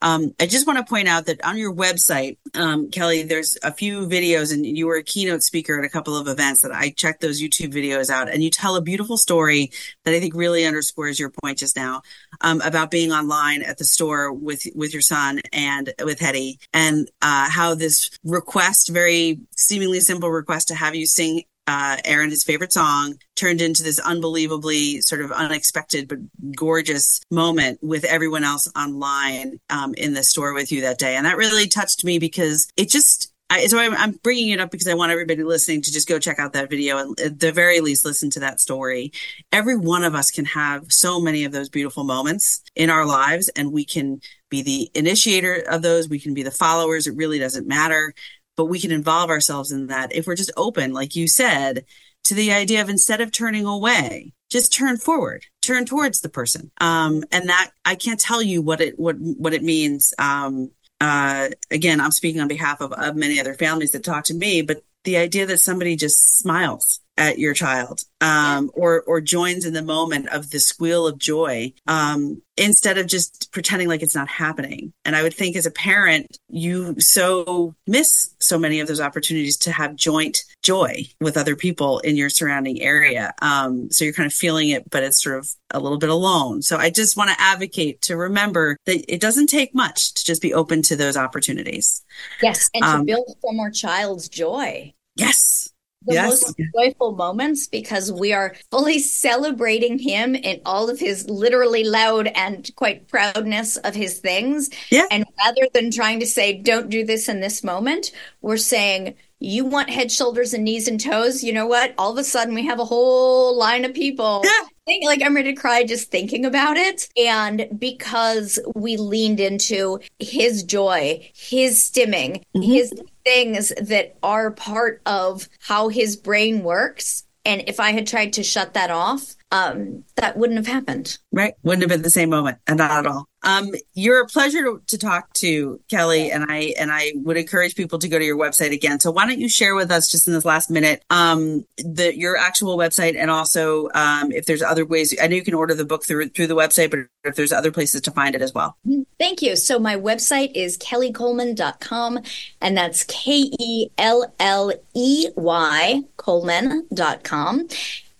um, 0.02 0.34
I 0.40 0.46
just 0.46 0.66
want 0.66 0.78
to 0.78 0.88
point 0.88 1.08
out 1.08 1.26
that 1.26 1.44
on 1.44 1.58
your 1.58 1.74
website, 1.74 2.38
um, 2.54 2.90
Kelley, 2.90 3.22
there's 3.22 3.58
a 3.62 3.72
few 3.72 4.06
videos, 4.06 4.52
and 4.52 4.64
you 4.64 4.86
were 4.86 4.96
a 4.96 5.02
keynote 5.02 5.42
speaker 5.42 5.78
at 5.78 5.84
a 5.84 5.88
couple 5.88 6.16
of 6.16 6.26
events 6.26 6.62
that 6.62 6.72
I 6.72 6.90
checked 6.90 7.20
those 7.20 7.42
YouTube 7.42 7.72
videos 7.72 8.08
out, 8.08 8.28
and 8.28 8.42
you 8.42 8.50
tell 8.50 8.76
a 8.76 8.82
beautiful 8.82 9.16
story 9.16 9.70
that 10.04 10.14
I 10.14 10.20
think 10.20 10.34
really 10.34 10.64
underscores 10.64 11.18
your 11.18 11.30
point 11.30 11.58
just 11.58 11.76
now 11.76 12.02
um, 12.40 12.60
about 12.62 12.90
being 12.90 13.12
online 13.12 13.62
at 13.62 13.78
the 13.78 13.84
store 13.84 14.32
with 14.32 14.66
with 14.74 14.92
your 14.92 15.02
son 15.02 15.40
and 15.52 15.92
with 16.02 16.18
Hetty, 16.18 16.58
and 16.72 17.10
uh, 17.20 17.50
how 17.50 17.74
this 17.74 18.10
request, 18.24 18.88
very 18.88 19.40
seemingly 19.56 20.00
simple 20.00 20.30
request 20.30 20.68
to 20.68 20.74
have 20.74 20.94
you 20.94 21.06
sing 21.06 21.42
uh, 21.70 21.96
Aaron 22.04 22.30
his 22.30 22.42
favorite 22.42 22.72
song 22.72 23.14
turned 23.36 23.60
into 23.60 23.84
this 23.84 24.00
unbelievably 24.00 25.00
sort 25.02 25.20
of 25.20 25.30
unexpected 25.30 26.08
but 26.08 26.18
gorgeous 26.56 27.20
moment 27.30 27.78
with 27.80 28.02
everyone 28.04 28.42
else 28.42 28.68
online 28.76 29.60
um, 29.70 29.94
in 29.94 30.12
the 30.12 30.24
store 30.24 30.52
with 30.52 30.72
you 30.72 30.80
that 30.80 30.98
day, 30.98 31.14
and 31.14 31.26
that 31.26 31.36
really 31.36 31.68
touched 31.68 32.04
me 32.04 32.18
because 32.18 32.68
it 32.76 32.90
just. 32.90 33.32
I, 33.52 33.66
so 33.66 33.80
I'm, 33.80 33.96
I'm 33.96 34.12
bringing 34.22 34.50
it 34.50 34.60
up 34.60 34.70
because 34.70 34.86
I 34.86 34.94
want 34.94 35.10
everybody 35.10 35.42
listening 35.42 35.82
to 35.82 35.92
just 35.92 36.06
go 36.06 36.20
check 36.20 36.38
out 36.38 36.52
that 36.52 36.70
video 36.70 36.98
and 36.98 37.18
at 37.18 37.40
the 37.40 37.50
very 37.50 37.80
least 37.80 38.04
listen 38.04 38.30
to 38.30 38.40
that 38.40 38.60
story. 38.60 39.10
Every 39.50 39.76
one 39.76 40.04
of 40.04 40.14
us 40.14 40.30
can 40.30 40.44
have 40.44 40.84
so 40.88 41.20
many 41.20 41.42
of 41.42 41.50
those 41.50 41.68
beautiful 41.68 42.04
moments 42.04 42.62
in 42.76 42.90
our 42.90 43.04
lives, 43.04 43.48
and 43.56 43.72
we 43.72 43.84
can 43.84 44.20
be 44.50 44.62
the 44.62 44.88
initiator 44.94 45.64
of 45.68 45.82
those. 45.82 46.08
We 46.08 46.20
can 46.20 46.32
be 46.32 46.44
the 46.44 46.52
followers. 46.52 47.08
It 47.08 47.16
really 47.16 47.40
doesn't 47.40 47.66
matter 47.66 48.14
but 48.60 48.66
we 48.66 48.78
can 48.78 48.92
involve 48.92 49.30
ourselves 49.30 49.72
in 49.72 49.86
that 49.86 50.14
if 50.14 50.26
we're 50.26 50.36
just 50.36 50.52
open, 50.54 50.92
like 50.92 51.16
you 51.16 51.26
said, 51.26 51.86
to 52.24 52.34
the 52.34 52.52
idea 52.52 52.82
of 52.82 52.90
instead 52.90 53.22
of 53.22 53.32
turning 53.32 53.64
away, 53.64 54.34
just 54.50 54.70
turn 54.70 54.98
forward, 54.98 55.46
turn 55.62 55.86
towards 55.86 56.20
the 56.20 56.28
person. 56.28 56.70
Um, 56.78 57.24
and 57.32 57.48
that 57.48 57.70
I 57.86 57.94
can't 57.94 58.20
tell 58.20 58.42
you 58.42 58.60
what 58.60 58.82
it 58.82 58.98
what 58.98 59.16
what 59.18 59.54
it 59.54 59.62
means. 59.62 60.12
Um, 60.18 60.72
uh, 61.00 61.48
again, 61.70 62.02
I'm 62.02 62.10
speaking 62.10 62.42
on 62.42 62.48
behalf 62.48 62.82
of, 62.82 62.92
of 62.92 63.16
many 63.16 63.40
other 63.40 63.54
families 63.54 63.92
that 63.92 64.04
talk 64.04 64.24
to 64.24 64.34
me, 64.34 64.60
but 64.60 64.84
the 65.04 65.16
idea 65.16 65.46
that 65.46 65.60
somebody 65.60 65.96
just 65.96 66.36
smiles 66.36 67.00
at 67.20 67.38
your 67.38 67.52
child 67.52 68.02
um, 68.22 68.70
or 68.74 69.02
or 69.02 69.20
joins 69.20 69.66
in 69.66 69.74
the 69.74 69.82
moment 69.82 70.26
of 70.30 70.50
the 70.50 70.58
squeal 70.58 71.06
of 71.06 71.18
joy 71.18 71.70
um, 71.86 72.40
instead 72.56 72.96
of 72.96 73.06
just 73.06 73.52
pretending 73.52 73.88
like 73.88 74.02
it's 74.02 74.14
not 74.14 74.26
happening. 74.26 74.92
And 75.04 75.14
I 75.14 75.22
would 75.22 75.34
think 75.34 75.54
as 75.54 75.66
a 75.66 75.70
parent, 75.70 76.38
you 76.48 76.98
so 76.98 77.74
miss 77.86 78.34
so 78.40 78.58
many 78.58 78.80
of 78.80 78.88
those 78.88 79.00
opportunities 79.00 79.58
to 79.58 79.70
have 79.70 79.94
joint 79.96 80.38
joy 80.62 81.04
with 81.20 81.36
other 81.36 81.56
people 81.56 81.98
in 82.00 82.16
your 82.16 82.30
surrounding 82.30 82.80
area. 82.80 83.32
Um, 83.42 83.90
so 83.90 84.04
you're 84.04 84.14
kind 84.14 84.26
of 84.26 84.32
feeling 84.32 84.70
it, 84.70 84.88
but 84.90 85.02
it's 85.02 85.22
sort 85.22 85.38
of 85.38 85.50
a 85.72 85.78
little 85.78 85.98
bit 85.98 86.10
alone. 86.10 86.62
So 86.62 86.78
I 86.78 86.88
just 86.88 87.16
want 87.16 87.30
to 87.30 87.40
advocate 87.40 88.00
to 88.02 88.16
remember 88.16 88.78
that 88.86 89.04
it 89.12 89.20
doesn't 89.20 89.48
take 89.48 89.74
much 89.74 90.14
to 90.14 90.24
just 90.24 90.40
be 90.40 90.54
open 90.54 90.80
to 90.82 90.96
those 90.96 91.18
opportunities. 91.18 92.02
Yes, 92.42 92.70
and 92.72 92.82
to 92.82 92.88
Um, 92.90 93.04
build 93.04 93.36
from 93.42 93.60
our 93.60 93.70
child's 93.70 94.28
joy. 94.28 94.94
Yes. 95.16 95.68
The 96.06 96.14
Yes. 96.14 96.42
most 96.42 96.60
joyful 96.74 97.12
moments 97.12 97.66
because 97.66 98.10
we 98.10 98.32
are 98.32 98.54
fully 98.70 98.98
celebrating 98.98 99.98
him 99.98 100.34
in 100.34 100.60
all 100.64 100.88
of 100.88 100.98
his 100.98 101.28
literally 101.28 101.84
loud 101.84 102.28
and 102.28 102.70
quite 102.74 103.06
proudness 103.06 103.76
of 103.76 103.94
his 103.94 104.18
things. 104.18 104.70
Yeah. 104.90 105.04
And 105.10 105.24
rather 105.44 105.68
than 105.74 105.90
trying 105.90 106.20
to 106.20 106.26
say, 106.26 106.54
don't 106.54 106.88
do 106.88 107.04
this 107.04 107.28
in 107.28 107.40
this 107.40 107.62
moment, 107.62 108.12
we're 108.40 108.56
saying, 108.56 109.14
you 109.40 109.64
want 109.64 109.90
head, 109.90 110.12
shoulders, 110.12 110.54
and 110.54 110.64
knees 110.64 110.86
and 110.86 111.00
toes. 111.00 111.42
You 111.42 111.52
know 111.52 111.66
what? 111.66 111.94
All 111.98 112.12
of 112.12 112.18
a 112.18 112.24
sudden, 112.24 112.54
we 112.54 112.66
have 112.66 112.78
a 112.78 112.84
whole 112.84 113.56
line 113.56 113.84
of 113.84 113.94
people. 113.94 114.42
Yeah. 114.44 114.66
Think, 114.86 115.04
like 115.04 115.22
I'm 115.22 115.34
ready 115.34 115.54
to 115.54 115.60
cry 115.60 115.82
just 115.84 116.10
thinking 116.10 116.44
about 116.44 116.76
it. 116.76 117.08
And 117.16 117.68
because 117.78 118.58
we 118.74 118.96
leaned 118.96 119.40
into 119.40 120.00
his 120.18 120.62
joy, 120.62 121.30
his 121.34 121.78
stimming, 121.78 122.42
Mhm. 122.54 122.64
his 122.64 122.92
things 123.24 123.72
that 123.80 124.16
are 124.22 124.50
part 124.50 125.00
of 125.06 125.48
how 125.60 125.88
his 125.88 126.16
brain 126.16 126.62
works. 126.62 127.24
And 127.44 127.62
if 127.66 127.80
I 127.80 127.92
had 127.92 128.06
tried 128.06 128.34
to 128.34 128.42
shut 128.42 128.74
that 128.74 128.90
off, 128.90 129.34
um, 129.52 130.04
that 130.16 130.36
wouldn't 130.36 130.58
have 130.58 130.66
happened. 130.66 131.18
Right. 131.32 131.54
Wouldn't 131.62 131.82
have 131.82 131.90
been 131.90 132.02
the 132.02 132.10
same 132.10 132.30
moment 132.30 132.58
and 132.66 132.78
not 132.78 132.90
at 132.90 133.06
all. 133.06 133.26
Um, 133.42 133.72
you're 133.94 134.22
a 134.22 134.26
pleasure 134.26 134.62
to, 134.62 134.82
to 134.86 134.98
talk 134.98 135.32
to 135.34 135.80
Kelley 135.88 136.30
and 136.30 136.44
I, 136.48 136.74
and 136.78 136.92
I 136.92 137.12
would 137.16 137.36
encourage 137.36 137.74
people 137.74 137.98
to 137.98 138.08
go 138.08 138.18
to 138.18 138.24
your 138.24 138.36
website 138.36 138.72
again. 138.72 139.00
So 139.00 139.10
why 139.10 139.26
don't 139.26 139.40
you 139.40 139.48
share 139.48 139.74
with 139.74 139.90
us 139.90 140.10
just 140.10 140.28
in 140.28 140.34
this 140.34 140.44
last 140.44 140.70
minute, 140.70 141.02
um, 141.10 141.64
the, 141.78 142.16
your 142.16 142.36
actual 142.36 142.76
website 142.76 143.16
and 143.16 143.30
also, 143.30 143.88
um, 143.94 144.30
if 144.30 144.44
there's 144.44 144.62
other 144.62 144.84
ways, 144.84 145.14
I 145.20 145.26
know 145.26 145.36
you 145.36 145.42
can 145.42 145.54
order 145.54 145.74
the 145.74 145.86
book 145.86 146.04
through, 146.04 146.28
through 146.28 146.48
the 146.48 146.56
website, 146.56 146.90
but 146.90 147.00
if 147.24 147.34
there's 147.34 147.52
other 147.52 147.72
places 147.72 148.02
to 148.02 148.10
find 148.10 148.34
it 148.34 148.42
as 148.42 148.52
well. 148.52 148.76
Thank 149.18 149.42
you. 149.42 149.56
So 149.56 149.78
my 149.78 149.96
website 149.96 150.52
is 150.54 150.76
kelleycoleman.com 150.78 152.20
and 152.60 152.76
that's 152.76 153.04
K 153.04 153.50
E 153.58 153.88
L 153.98 154.32
L 154.38 154.72
E 154.94 155.28
Y 155.34 156.02
Coleman.com. 156.18 157.68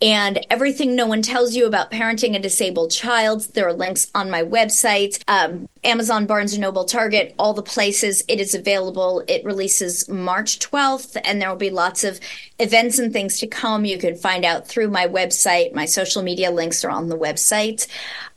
and 0.02 0.46
everything 0.48 0.96
no 0.96 1.06
one 1.06 1.20
tells 1.20 1.54
you 1.54 1.66
about 1.66 1.90
parenting 1.90 2.34
a 2.34 2.38
disabled 2.38 2.90
child. 2.90 3.42
There 3.52 3.68
are 3.68 3.72
links 3.72 4.10
on 4.14 4.30
my 4.30 4.42
website, 4.42 5.22
um, 5.28 5.68
Amazon, 5.84 6.24
Barnes 6.24 6.54
and 6.54 6.62
Noble, 6.62 6.86
Target, 6.86 7.34
all 7.38 7.52
the 7.52 7.62
places. 7.62 8.22
It 8.26 8.40
is 8.40 8.54
available. 8.54 9.22
It 9.28 9.44
releases 9.44 10.08
March 10.08 10.58
12th, 10.58 11.20
and 11.22 11.40
there 11.40 11.50
will 11.50 11.56
be 11.56 11.68
lots 11.68 12.02
of 12.02 12.18
events 12.58 12.98
and 12.98 13.12
things 13.12 13.38
to 13.40 13.46
come. 13.46 13.84
You 13.84 13.98
can 13.98 14.16
find 14.16 14.46
out 14.46 14.66
through 14.66 14.88
my 14.88 15.06
website. 15.06 15.74
My 15.74 15.84
social 15.84 16.22
media 16.22 16.50
links 16.50 16.82
are 16.82 16.90
on 16.90 17.08
the 17.10 17.18
website. 17.18 17.86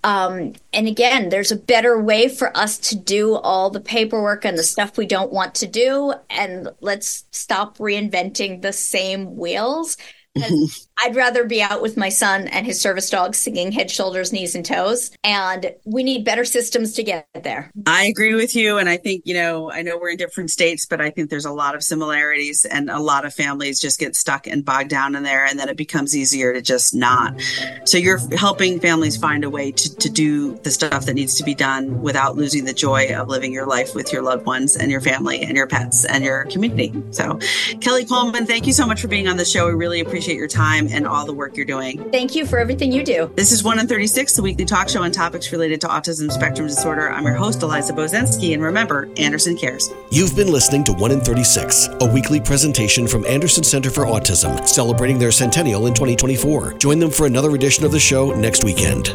Um, 0.03 0.53
and 0.73 0.87
again, 0.89 1.29
there's 1.29 1.53
a 1.53 1.57
better 1.57 2.01
way 2.01 2.27
for 2.27 2.55
us 2.57 2.77
to 2.89 2.97
do 2.97 3.35
all 3.35 3.69
the 3.69 3.79
paperwork 3.79 4.43
and 4.43 4.57
the 4.57 4.63
stuff 4.63 4.97
we 4.97 5.05
don't 5.05 5.31
want 5.31 5.55
to 5.55 5.67
do. 5.67 6.13
And 6.29 6.67
let's 6.81 7.23
stop 7.31 7.77
reinventing 7.77 8.61
the 8.61 8.73
same 8.73 9.37
wheels. 9.37 9.95
I'd 11.01 11.15
rather 11.15 11.43
be 11.43 11.61
out 11.61 11.81
with 11.81 11.97
my 11.97 12.09
son 12.09 12.47
and 12.47 12.65
his 12.65 12.79
service 12.79 13.09
dog 13.09 13.35
singing 13.35 13.71
head, 13.71 13.89
shoulders, 13.89 14.31
knees, 14.31 14.55
and 14.55 14.65
toes. 14.65 15.11
And 15.23 15.73
we 15.85 16.03
need 16.03 16.23
better 16.23 16.45
systems 16.45 16.93
to 16.93 17.03
get 17.03 17.27
there. 17.33 17.71
I 17.87 18.05
agree 18.05 18.35
with 18.35 18.55
you. 18.55 18.77
And 18.77 18.87
I 18.87 18.97
think, 18.97 19.23
you 19.25 19.33
know, 19.33 19.71
I 19.71 19.81
know 19.81 19.97
we're 19.97 20.11
in 20.11 20.17
different 20.17 20.51
states, 20.51 20.85
but 20.85 21.01
I 21.01 21.09
think 21.09 21.29
there's 21.29 21.45
a 21.45 21.51
lot 21.51 21.75
of 21.75 21.83
similarities 21.83 22.65
and 22.65 22.89
a 22.89 22.99
lot 22.99 23.25
of 23.25 23.33
families 23.33 23.79
just 23.79 23.99
get 23.99 24.15
stuck 24.15 24.47
and 24.47 24.63
bogged 24.63 24.89
down 24.89 25.15
in 25.15 25.23
there. 25.23 25.45
And 25.45 25.57
then 25.57 25.67
it 25.67 25.77
becomes 25.77 26.15
easier 26.15 26.53
to 26.53 26.61
just 26.61 26.93
not. 26.93 27.41
So 27.85 27.97
you're 27.97 28.19
helping 28.37 28.79
families 28.79 29.17
find 29.17 29.43
a 29.43 29.49
way 29.49 29.71
to, 29.71 29.95
to 29.97 30.09
do 30.09 30.55
the 30.59 30.71
stuff 30.71 31.05
that 31.05 31.15
needs 31.15 31.35
to 31.35 31.43
be 31.43 31.55
done 31.55 32.01
without 32.01 32.35
losing 32.35 32.65
the 32.65 32.73
joy 32.73 33.13
of 33.15 33.27
living 33.29 33.51
your 33.51 33.65
life 33.65 33.95
with 33.95 34.13
your 34.13 34.21
loved 34.21 34.45
ones 34.45 34.75
and 34.75 34.91
your 34.91 35.01
family 35.01 35.41
and 35.41 35.57
your 35.57 35.67
pets 35.67 36.05
and 36.05 36.23
your 36.23 36.45
community. 36.45 36.93
So, 37.11 37.39
Kelley 37.81 38.05
Coleman, 38.05 38.45
thank 38.45 38.67
you 38.67 38.73
so 38.73 38.85
much 38.85 39.01
for 39.01 39.07
being 39.07 39.27
on 39.27 39.37
the 39.37 39.45
show. 39.45 39.67
We 39.67 39.73
really 39.73 39.99
appreciate 39.99 40.37
your 40.37 40.47
time 40.87 40.95
and 40.95 41.07
all 41.07 41.25
the 41.25 41.33
work 41.33 41.55
you're 41.55 41.65
doing. 41.65 42.09
Thank 42.11 42.35
you 42.35 42.45
for 42.45 42.59
everything 42.59 42.91
you 42.91 43.03
do. 43.03 43.31
This 43.35 43.51
is 43.51 43.63
1 43.63 43.79
in 43.79 43.87
36, 43.87 44.33
the 44.33 44.41
weekly 44.41 44.65
talk 44.65 44.89
show 44.89 45.03
on 45.03 45.11
topics 45.11 45.51
related 45.51 45.81
to 45.81 45.87
autism 45.87 46.31
spectrum 46.31 46.67
disorder. 46.67 47.11
I'm 47.11 47.25
your 47.25 47.35
host, 47.35 47.61
Eliza 47.61 47.93
Bozensky, 47.93 48.53
and 48.53 48.61
remember, 48.61 49.09
Anderson 49.17 49.57
cares. 49.57 49.89
You've 50.11 50.35
been 50.35 50.51
listening 50.51 50.83
to 50.85 50.93
1 50.93 51.11
in 51.11 51.21
36, 51.21 51.89
a 52.01 52.05
weekly 52.05 52.39
presentation 52.39 53.07
from 53.07 53.25
Anderson 53.25 53.63
Center 53.63 53.89
for 53.89 54.05
Autism, 54.05 54.67
celebrating 54.67 55.17
their 55.17 55.31
centennial 55.31 55.87
in 55.87 55.93
2024. 55.93 56.73
Join 56.73 56.99
them 56.99 57.11
for 57.11 57.25
another 57.25 57.55
edition 57.55 57.85
of 57.85 57.91
the 57.91 57.99
show 57.99 58.33
next 58.33 58.63
weekend. 58.63 59.13